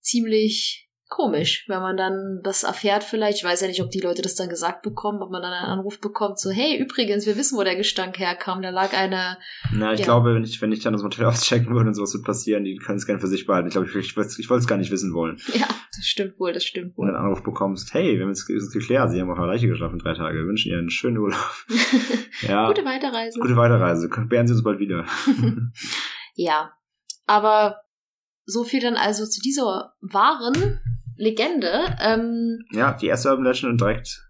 ziemlich 0.00 0.85
komisch, 1.08 1.64
wenn 1.68 1.80
man 1.80 1.96
dann 1.96 2.40
das 2.42 2.64
erfährt 2.64 3.04
vielleicht. 3.04 3.38
Ich 3.38 3.44
weiß 3.44 3.60
ja 3.60 3.68
nicht, 3.68 3.82
ob 3.82 3.90
die 3.90 4.00
Leute 4.00 4.22
das 4.22 4.34
dann 4.34 4.48
gesagt 4.48 4.82
bekommen, 4.82 5.22
ob 5.22 5.30
man 5.30 5.42
dann 5.42 5.52
einen 5.52 5.70
Anruf 5.70 6.00
bekommt, 6.00 6.38
so, 6.38 6.50
hey, 6.50 6.76
übrigens, 6.76 7.26
wir 7.26 7.36
wissen, 7.36 7.56
wo 7.56 7.62
der 7.62 7.76
Gestank 7.76 8.18
herkam. 8.18 8.62
Da 8.62 8.70
lag 8.70 8.92
eine... 8.92 9.38
Na, 9.72 9.92
ich 9.92 10.00
ja. 10.00 10.04
glaube, 10.04 10.34
wenn 10.34 10.42
ich, 10.42 10.60
wenn 10.60 10.72
ich 10.72 10.80
dann 10.80 10.92
das 10.92 11.02
Motel 11.02 11.24
auschecken 11.26 11.74
würde 11.74 11.88
und 11.88 11.94
sowas 11.94 12.12
wird 12.14 12.24
passieren, 12.24 12.64
die 12.64 12.76
können 12.76 12.98
es 12.98 13.06
gerne 13.06 13.20
für 13.20 13.28
sich 13.28 13.46
behalten. 13.46 13.68
Ich 13.68 13.74
glaube, 13.74 13.88
ich, 13.88 13.94
ich, 13.94 14.16
ich 14.16 14.50
wollte 14.50 14.60
es 14.60 14.66
gar 14.66 14.78
nicht 14.78 14.90
wissen 14.90 15.14
wollen. 15.14 15.38
Ja, 15.54 15.68
das 15.96 16.04
stimmt 16.06 16.40
wohl, 16.40 16.52
das 16.52 16.64
stimmt 16.64 16.96
wohl. 16.96 17.08
Und 17.08 17.14
einen 17.14 17.24
Anruf 17.24 17.42
bekommst, 17.42 17.94
hey, 17.94 18.16
wir 18.16 18.22
haben 18.24 18.30
es 18.30 18.46
geklärt, 18.46 19.10
Sie 19.10 19.20
haben 19.20 19.30
auf 19.30 19.38
einer 19.38 19.46
Leiche 19.46 19.68
geschlafen 19.68 19.98
drei 19.98 20.14
Tage. 20.14 20.38
Wir 20.38 20.46
wünschen 20.46 20.70
Ihnen 20.70 20.80
einen 20.80 20.90
schönen 20.90 21.18
Urlaub. 21.18 21.64
ja. 22.42 22.66
Gute 22.66 22.84
Weiterreise. 22.84 23.38
Gute 23.38 23.56
Weiterreise. 23.56 24.08
Beeren 24.08 24.46
Sie 24.46 24.54
uns 24.54 24.64
bald 24.64 24.80
wieder. 24.80 25.06
ja, 26.34 26.72
aber 27.26 27.82
so 28.44 28.64
viel 28.64 28.80
dann 28.80 28.96
also 28.96 29.26
zu 29.26 29.40
dieser 29.40 29.94
wahren 30.00 30.80
Legende. 31.16 31.96
Ähm, 32.00 32.64
ja, 32.72 32.92
die 32.94 33.06
erste 33.06 33.30
Urban 33.30 33.44
Legend 33.44 33.72
und 33.72 33.80
direkt 33.80 34.22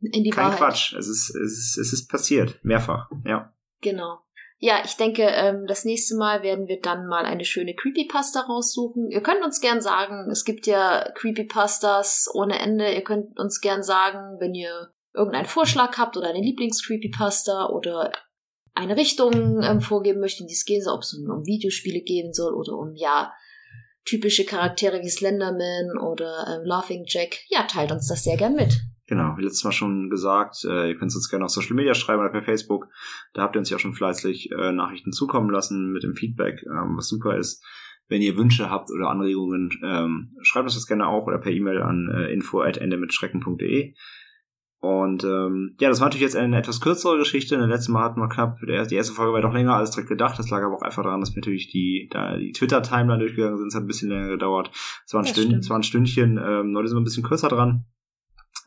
in 0.00 0.24
die 0.24 0.30
kein 0.30 0.46
Wahrheit. 0.46 0.58
Quatsch. 0.58 0.94
Es 0.94 1.08
ist, 1.08 1.30
es 1.30 1.58
ist, 1.58 1.78
es 1.78 1.92
ist 1.92 2.08
passiert. 2.08 2.58
Mehrfach. 2.62 3.10
Ja. 3.24 3.52
Genau. 3.80 4.20
Ja, 4.60 4.82
ich 4.84 4.96
denke, 4.96 5.22
ähm, 5.22 5.66
das 5.68 5.84
nächste 5.84 6.16
Mal 6.16 6.42
werden 6.42 6.66
wir 6.66 6.80
dann 6.80 7.06
mal 7.06 7.24
eine 7.24 7.44
schöne 7.44 7.74
Creepypasta 7.74 8.40
raussuchen. 8.40 9.08
Ihr 9.08 9.22
könnt 9.22 9.44
uns 9.44 9.60
gern 9.60 9.80
sagen, 9.80 10.28
es 10.30 10.44
gibt 10.44 10.66
ja 10.66 11.08
Creepypastas 11.14 12.28
ohne 12.34 12.58
Ende. 12.58 12.92
Ihr 12.92 13.04
könnt 13.04 13.38
uns 13.38 13.60
gern 13.60 13.84
sagen, 13.84 14.38
wenn 14.40 14.54
ihr 14.54 14.92
irgendeinen 15.14 15.46
Vorschlag 15.46 15.96
habt 15.96 16.16
oder 16.16 16.28
eine 16.30 16.40
Lieblings-Creepypasta 16.40 17.68
oder 17.68 18.12
eine 18.74 18.96
Richtung 18.96 19.62
ähm, 19.62 19.80
vorgeben 19.80 20.20
möchtet, 20.20 20.42
in 20.42 20.46
die 20.48 20.54
es 20.54 20.64
gehen 20.64 20.82
soll, 20.82 20.94
ob 20.94 21.02
es 21.02 21.14
um, 21.14 21.30
um 21.30 21.46
Videospiele 21.46 22.00
gehen 22.00 22.32
soll 22.32 22.54
oder 22.54 22.72
um, 22.72 22.94
ja, 22.94 23.32
typische 24.08 24.44
Charaktere 24.44 25.00
wie 25.02 25.10
Slenderman 25.10 25.98
oder 26.00 26.46
ähm, 26.48 26.64
Laughing 26.64 27.04
Jack, 27.06 27.36
ja, 27.48 27.64
teilt 27.64 27.92
uns 27.92 28.08
das 28.08 28.24
sehr 28.24 28.36
gern 28.36 28.54
mit. 28.54 28.80
Genau, 29.06 29.36
wie 29.36 29.42
letztes 29.42 29.64
Mal 29.64 29.72
schon 29.72 30.10
gesagt, 30.10 30.64
äh, 30.64 30.88
ihr 30.88 30.96
könnt 30.96 31.14
uns 31.14 31.30
gerne 31.30 31.44
auf 31.44 31.50
Social 31.50 31.74
Media 31.74 31.94
schreiben 31.94 32.20
oder 32.20 32.30
per 32.30 32.42
Facebook. 32.42 32.88
Da 33.32 33.42
habt 33.42 33.56
ihr 33.56 33.58
uns 33.58 33.70
ja 33.70 33.76
auch 33.76 33.80
schon 33.80 33.94
fleißig 33.94 34.50
äh, 34.52 34.72
Nachrichten 34.72 35.12
zukommen 35.12 35.50
lassen 35.50 35.92
mit 35.92 36.02
dem 36.02 36.14
Feedback, 36.14 36.62
ähm, 36.66 36.96
was 36.96 37.08
super 37.08 37.36
ist. 37.36 37.64
Wenn 38.08 38.22
ihr 38.22 38.36
Wünsche 38.36 38.70
habt 38.70 38.90
oder 38.90 39.10
Anregungen, 39.10 39.70
ähm, 39.82 40.34
schreibt 40.40 40.64
uns 40.64 40.74
das 40.74 40.86
gerne 40.86 41.06
auch 41.06 41.26
oder 41.26 41.38
per 41.38 41.52
E-Mail 41.52 41.82
an 41.82 42.10
äh, 42.14 42.32
info@endemitschrecken.de. 42.32 43.94
Und 44.80 45.24
ähm, 45.24 45.74
ja, 45.80 45.88
das 45.88 45.98
war 45.98 46.06
natürlich 46.06 46.22
jetzt 46.22 46.36
eine 46.36 46.56
etwas 46.56 46.80
kürzere 46.80 47.18
Geschichte. 47.18 47.56
In 47.56 47.60
der 47.60 47.68
letzten 47.68 47.92
Mal 47.92 48.04
hatten 48.04 48.20
wir 48.20 48.28
knapp, 48.28 48.58
die 48.60 48.94
erste 48.94 49.12
Folge 49.12 49.32
war 49.32 49.40
doch 49.40 49.52
länger 49.52 49.74
als 49.74 49.90
direkt 49.90 50.08
gedacht. 50.08 50.38
Das 50.38 50.50
lag 50.50 50.62
aber 50.62 50.76
auch 50.76 50.82
einfach 50.82 51.02
daran, 51.02 51.20
dass 51.20 51.34
wir 51.34 51.40
natürlich 51.40 51.68
die, 51.68 52.08
da 52.12 52.36
die 52.36 52.52
Twitter-Timeline 52.52 53.18
durchgegangen 53.18 53.58
sind. 53.58 53.68
Es 53.68 53.74
hat 53.74 53.82
ein 53.82 53.88
bisschen 53.88 54.10
länger 54.10 54.28
gedauert. 54.28 54.70
Es 55.04 55.12
war 55.14 55.22
ein, 55.22 55.26
Stünd, 55.26 55.52
es 55.52 55.68
war 55.68 55.78
ein 55.78 55.82
Stündchen. 55.82 56.38
Ähm, 56.38 56.76
heute 56.76 56.88
sind 56.88 56.96
wir 56.96 57.00
ein 57.00 57.04
bisschen 57.04 57.24
kürzer 57.24 57.48
dran. 57.48 57.86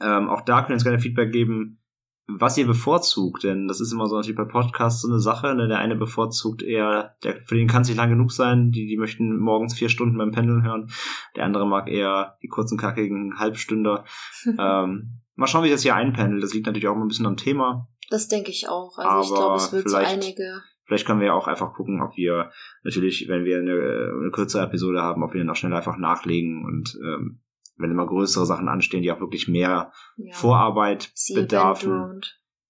Ähm, 0.01 0.29
auch 0.29 0.41
da 0.41 0.59
könnt 0.59 0.71
ihr 0.71 0.73
uns 0.73 0.83
gerne 0.83 0.99
Feedback 0.99 1.31
geben, 1.31 1.79
was 2.27 2.57
ihr 2.57 2.67
bevorzugt. 2.67 3.45
Denn 3.45 3.69
das 3.69 3.79
ist 3.79 3.93
immer 3.93 4.07
so 4.07 4.17
natürlich 4.17 4.35
bei 4.35 4.43
Podcasts 4.43 5.03
so 5.03 5.07
eine 5.07 5.19
Sache. 5.19 5.55
Ne? 5.55 5.69
Der 5.69 5.79
eine 5.79 5.95
bevorzugt 5.95 6.61
eher, 6.61 7.15
der, 7.23 7.41
für 7.41 7.55
den 7.55 7.69
kann 7.69 7.83
es 7.83 7.87
nicht 7.87 7.97
lang 7.97 8.09
genug 8.09 8.33
sein. 8.33 8.71
Die, 8.71 8.85
die 8.85 8.97
möchten 8.97 9.37
morgens 9.37 9.75
vier 9.75 9.87
Stunden 9.87 10.17
beim 10.17 10.31
Pendeln 10.31 10.63
hören. 10.63 10.89
Der 11.37 11.45
andere 11.45 11.65
mag 11.65 11.89
eher 11.89 12.35
die 12.41 12.47
kurzen, 12.47 12.77
kackigen 12.77 13.39
Halbstünder. 13.39 14.03
ähm, 14.59 15.21
Mal 15.41 15.47
schauen, 15.47 15.63
wie 15.63 15.67
ich 15.67 15.73
das 15.73 15.81
hier 15.81 15.95
einpendelt. 15.95 16.43
Das 16.43 16.53
liegt 16.53 16.67
natürlich 16.67 16.87
auch 16.87 16.95
immer 16.95 17.05
ein 17.05 17.09
bisschen 17.09 17.25
am 17.25 17.37
Thema. 17.37 17.89
Das 18.09 18.27
denke 18.27 18.51
ich 18.51 18.69
auch. 18.69 18.97
Also 18.97 19.09
Aber 19.09 19.21
ich 19.21 19.33
glaube, 19.33 19.55
es 19.55 19.73
wird 19.73 19.89
so 19.89 19.97
einige. 19.97 20.61
Vielleicht 20.85 21.05
können 21.05 21.19
wir 21.19 21.27
ja 21.27 21.33
auch 21.33 21.47
einfach 21.47 21.73
gucken, 21.73 22.01
ob 22.01 22.17
wir 22.17 22.51
natürlich, 22.83 23.27
wenn 23.27 23.45
wir 23.45 23.57
eine, 23.57 24.11
eine 24.21 24.31
kürzere 24.31 24.65
Episode 24.65 25.01
haben, 25.01 25.23
ob 25.23 25.33
wir 25.33 25.39
dann 25.39 25.49
auch 25.49 25.55
schnell 25.55 25.73
einfach 25.73 25.97
nachlegen 25.97 26.65
und 26.65 26.97
ähm, 27.01 27.41
wenn 27.77 27.91
immer 27.91 28.05
größere 28.05 28.45
Sachen 28.45 28.67
anstehen, 28.67 29.01
die 29.01 29.11
auch 29.11 29.21
wirklich 29.21 29.47
mehr 29.47 29.91
ja. 30.17 30.33
Vorarbeit 30.33 31.11
bedarfen, 31.33 32.21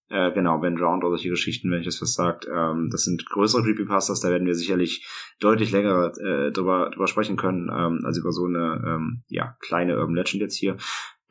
Äh, 0.09 0.31
genau, 0.33 0.59
Ben 0.59 0.75
Drowned 0.75 1.03
oder 1.03 1.11
solche 1.11 1.29
Geschichten, 1.29 1.71
wenn 1.71 1.79
ich 1.79 1.85
das 1.85 2.01
was 2.01 2.13
sagt. 2.13 2.45
Ähm, 2.45 2.89
das 2.91 3.03
sind 3.03 3.25
größere 3.25 3.63
Creepypastas, 3.63 4.19
da 4.19 4.29
werden 4.29 4.45
wir 4.45 4.55
sicherlich 4.55 5.07
deutlich 5.39 5.71
länger 5.71 6.11
äh, 6.19 6.51
drüber, 6.51 6.89
drüber 6.93 7.07
sprechen 7.07 7.37
können, 7.37 7.69
ähm, 7.69 8.01
als 8.05 8.17
über 8.17 8.31
so 8.31 8.45
eine 8.45 8.83
ähm, 8.85 9.23
ja, 9.29 9.55
kleine 9.61 9.97
Urban 9.97 10.15
Legend 10.15 10.41
jetzt 10.41 10.57
hier. 10.57 10.75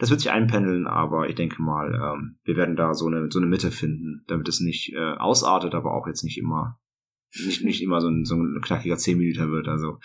Das 0.00 0.08
wird 0.08 0.20
sich 0.20 0.30
einpendeln, 0.30 0.86
aber 0.86 1.28
ich 1.28 1.34
denke 1.34 1.60
mal, 1.60 1.94
ähm, 1.94 2.38
wir 2.42 2.56
werden 2.56 2.74
da 2.74 2.94
so 2.94 3.06
eine, 3.06 3.30
so 3.30 3.38
eine 3.38 3.46
Mitte 3.46 3.70
finden, 3.70 4.24
damit 4.28 4.48
es 4.48 4.60
nicht 4.60 4.94
äh, 4.94 5.12
ausartet, 5.12 5.74
aber 5.74 5.92
auch 5.92 6.06
jetzt 6.06 6.24
nicht 6.24 6.38
immer, 6.38 6.80
nicht, 7.44 7.62
nicht 7.62 7.82
immer 7.82 8.00
so 8.00 8.08
ein, 8.08 8.24
so 8.24 8.34
ein 8.34 8.62
knackiger 8.62 8.96
10 8.96 9.18
Minuten 9.18 9.52
wird. 9.52 9.68
Also 9.68 9.98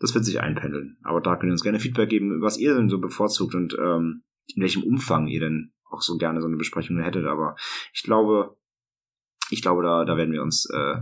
das 0.00 0.14
wird 0.14 0.26
sich 0.26 0.40
einpendeln. 0.40 0.98
Aber 1.02 1.22
da 1.22 1.36
könnt 1.36 1.48
ihr 1.48 1.52
uns 1.52 1.62
gerne 1.62 1.80
Feedback 1.80 2.10
geben, 2.10 2.42
was 2.42 2.58
ihr 2.58 2.74
denn 2.74 2.90
so 2.90 3.00
bevorzugt 3.00 3.54
und 3.54 3.74
ähm, 3.80 4.22
in 4.54 4.62
welchem 4.62 4.82
Umfang 4.82 5.28
ihr 5.28 5.40
denn 5.40 5.72
auch 5.90 6.02
so 6.02 6.18
gerne 6.18 6.42
so 6.42 6.46
eine 6.46 6.58
Besprechung 6.58 6.98
hättet. 6.98 7.24
Aber 7.24 7.56
ich 7.94 8.02
glaube, 8.02 8.58
ich 9.48 9.62
glaube, 9.62 9.82
da, 9.82 10.04
da 10.04 10.18
werden 10.18 10.32
wir 10.32 10.42
uns 10.42 10.68
äh, 10.70 10.96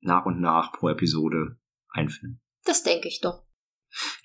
nach 0.00 0.26
und 0.26 0.42
nach 0.42 0.72
pro 0.72 0.90
Episode 0.90 1.58
einfinden. 1.88 2.42
Das 2.66 2.82
denke 2.82 3.08
ich 3.08 3.22
doch. 3.22 3.46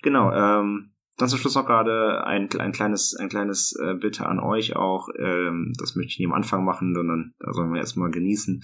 Genau, 0.02 0.30
ähm, 0.32 0.93
dann 1.16 1.28
zum 1.28 1.38
Schluss 1.38 1.54
noch 1.54 1.66
gerade 1.66 2.24
ein, 2.24 2.48
ein 2.58 2.72
kleines, 2.72 3.14
ein 3.14 3.28
kleines 3.28 3.74
äh, 3.80 3.94
Bitte 3.94 4.26
an 4.26 4.40
euch 4.40 4.76
auch. 4.76 5.08
Ähm, 5.18 5.72
das 5.78 5.94
möchte 5.94 6.10
ich 6.12 6.18
nicht 6.18 6.28
am 6.28 6.34
Anfang 6.34 6.64
machen, 6.64 6.94
sondern 6.94 7.34
da 7.38 7.52
sollen 7.52 7.72
wir 7.72 7.80
erstmal 7.80 8.10
genießen. 8.10 8.62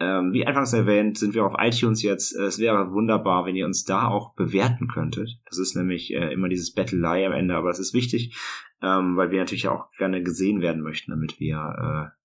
Ähm, 0.00 0.32
wie 0.32 0.46
anfangs 0.46 0.72
erwähnt, 0.72 1.18
sind 1.18 1.34
wir 1.34 1.44
auf 1.44 1.54
iTunes 1.58 2.02
jetzt. 2.02 2.34
Es 2.34 2.58
wäre 2.58 2.92
wunderbar, 2.92 3.44
wenn 3.46 3.56
ihr 3.56 3.66
uns 3.66 3.84
da 3.84 4.06
auch 4.06 4.34
bewerten 4.34 4.86
könntet. 4.86 5.40
Das 5.46 5.58
ist 5.58 5.74
nämlich 5.74 6.14
äh, 6.14 6.32
immer 6.32 6.48
dieses 6.48 6.72
Battle-Lie 6.72 7.26
am 7.26 7.32
Ende, 7.32 7.56
aber 7.56 7.68
das 7.68 7.80
ist 7.80 7.94
wichtig, 7.94 8.36
ähm, 8.80 9.16
weil 9.16 9.30
wir 9.30 9.40
natürlich 9.40 9.68
auch 9.68 9.90
gerne 9.98 10.22
gesehen 10.22 10.60
werden 10.60 10.82
möchten, 10.82 11.10
damit 11.10 11.40
wir 11.40 12.12
äh, 12.12 12.18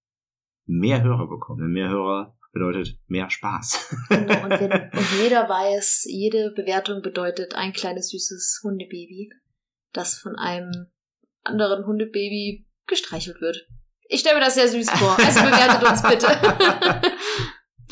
mehr 0.67 1.01
Hörer 1.01 1.27
bekommen. 1.27 1.71
Mehr 1.71 1.89
Hörer 1.89 2.37
bedeutet 2.53 2.97
mehr 3.07 3.29
Spaß. 3.29 3.97
Genau, 4.09 4.43
und, 4.43 4.51
wenn, 4.51 4.71
und 4.71 5.21
jeder 5.21 5.49
weiß, 5.49 6.05
jede 6.07 6.51
Bewertung 6.55 7.01
bedeutet 7.01 7.55
ein 7.55 7.73
kleines 7.73 8.09
süßes 8.09 8.61
Hundebaby, 8.63 9.31
das 9.91 10.15
von 10.15 10.35
einem 10.35 10.87
anderen 11.43 11.85
Hundebaby 11.85 12.65
gestreichelt 12.87 13.41
wird. 13.41 13.67
Ich 14.07 14.21
stelle 14.21 14.35
mir 14.35 14.45
das 14.45 14.55
sehr 14.55 14.67
süß 14.67 14.89
vor. 14.91 15.17
Also 15.19 15.41
bewertet 15.41 15.89
uns 15.89 16.01
bitte. 16.03 16.27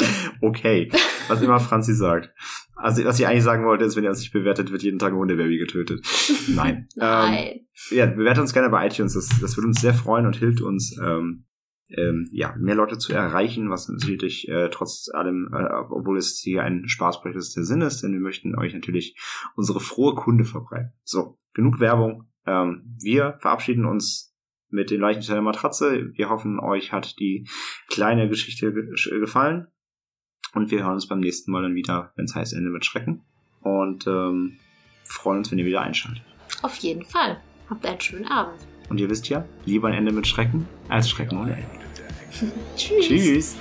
okay, 0.41 0.91
was 1.27 1.41
immer 1.41 1.59
Franzi 1.59 1.95
sagt. 1.95 2.29
Also, 2.75 3.03
was 3.05 3.19
ich 3.19 3.27
eigentlich 3.27 3.43
sagen 3.43 3.65
wollte, 3.65 3.85
ist, 3.85 3.95
wenn 3.95 4.03
ihr 4.03 4.09
uns 4.09 4.19
nicht 4.19 4.33
bewertet, 4.33 4.71
wird 4.71 4.83
jeden 4.83 4.99
Tag 4.99 5.13
ein 5.13 5.17
Hundebaby 5.17 5.57
getötet. 5.57 6.05
Nein. 6.49 6.87
Nein. 6.95 7.47
Ähm, 7.47 7.67
ja, 7.91 8.05
bewertet 8.07 8.41
uns 8.41 8.53
gerne 8.53 8.69
bei 8.69 8.87
iTunes. 8.87 9.13
Das, 9.13 9.29
das 9.39 9.55
würde 9.55 9.67
uns 9.67 9.81
sehr 9.81 9.93
freuen 9.93 10.25
und 10.25 10.35
hilft 10.35 10.61
uns, 10.61 10.97
ähm, 11.01 11.45
ähm, 11.97 12.29
ja, 12.31 12.55
mehr 12.57 12.75
Leute 12.75 12.97
zu 12.97 13.13
erreichen, 13.13 13.69
was 13.69 13.87
natürlich 13.89 14.47
äh, 14.47 14.69
trotz 14.69 15.09
allem, 15.13 15.49
äh, 15.53 15.63
obwohl 15.89 16.17
es 16.17 16.39
hier 16.39 16.63
ein 16.63 16.87
Spaßprojekt 16.87 17.37
ist, 17.37 17.55
der 17.55 17.63
Sinn 17.63 17.81
ist, 17.81 18.01
denn 18.01 18.13
wir 18.13 18.19
möchten 18.19 18.57
euch 18.57 18.73
natürlich 18.73 19.17
unsere 19.55 19.79
frohe 19.79 20.15
Kunde 20.15 20.45
verbreiten. 20.45 20.93
So, 21.03 21.37
genug 21.53 21.79
Werbung. 21.79 22.29
Ähm, 22.45 22.95
wir 23.01 23.37
verabschieden 23.39 23.85
uns 23.85 24.35
mit 24.69 24.89
den 24.89 25.01
Leichen 25.01 25.21
der 25.21 25.41
Matratze. 25.41 26.11
Wir 26.13 26.29
hoffen, 26.29 26.59
euch 26.59 26.91
hat 26.91 27.19
die 27.19 27.47
kleine 27.89 28.29
Geschichte 28.29 28.73
ge 28.73 29.19
gefallen. 29.19 29.67
Und 30.53 30.71
wir 30.71 30.83
hören 30.83 30.95
uns 30.95 31.07
beim 31.07 31.19
nächsten 31.19 31.51
Mal 31.51 31.61
dann 31.61 31.75
wieder, 31.75 32.11
wenn 32.15 32.25
es 32.25 32.35
heißt 32.35 32.53
Ende 32.53 32.69
mit 32.69 32.85
Schrecken. 32.85 33.23
Und 33.61 34.07
ähm, 34.07 34.57
freuen 35.03 35.39
uns, 35.39 35.51
wenn 35.51 35.59
ihr 35.59 35.65
wieder 35.65 35.81
einschaltet. 35.81 36.23
Auf 36.61 36.75
jeden 36.77 37.05
Fall. 37.05 37.39
Habt 37.69 37.85
einen 37.85 38.01
schönen 38.01 38.27
Abend. 38.27 38.59
Und 38.91 38.99
ihr 38.99 39.09
wisst 39.09 39.29
ja, 39.29 39.45
lieber 39.65 39.87
ein 39.87 39.93
Ende 39.93 40.11
mit 40.11 40.27
Schrecken 40.27 40.67
als 40.89 41.09
Schrecken 41.09 41.37
ohne 41.37 41.53
Ende. 41.53 42.53
Tschüss. 42.75 43.07
Tschüss. 43.07 43.55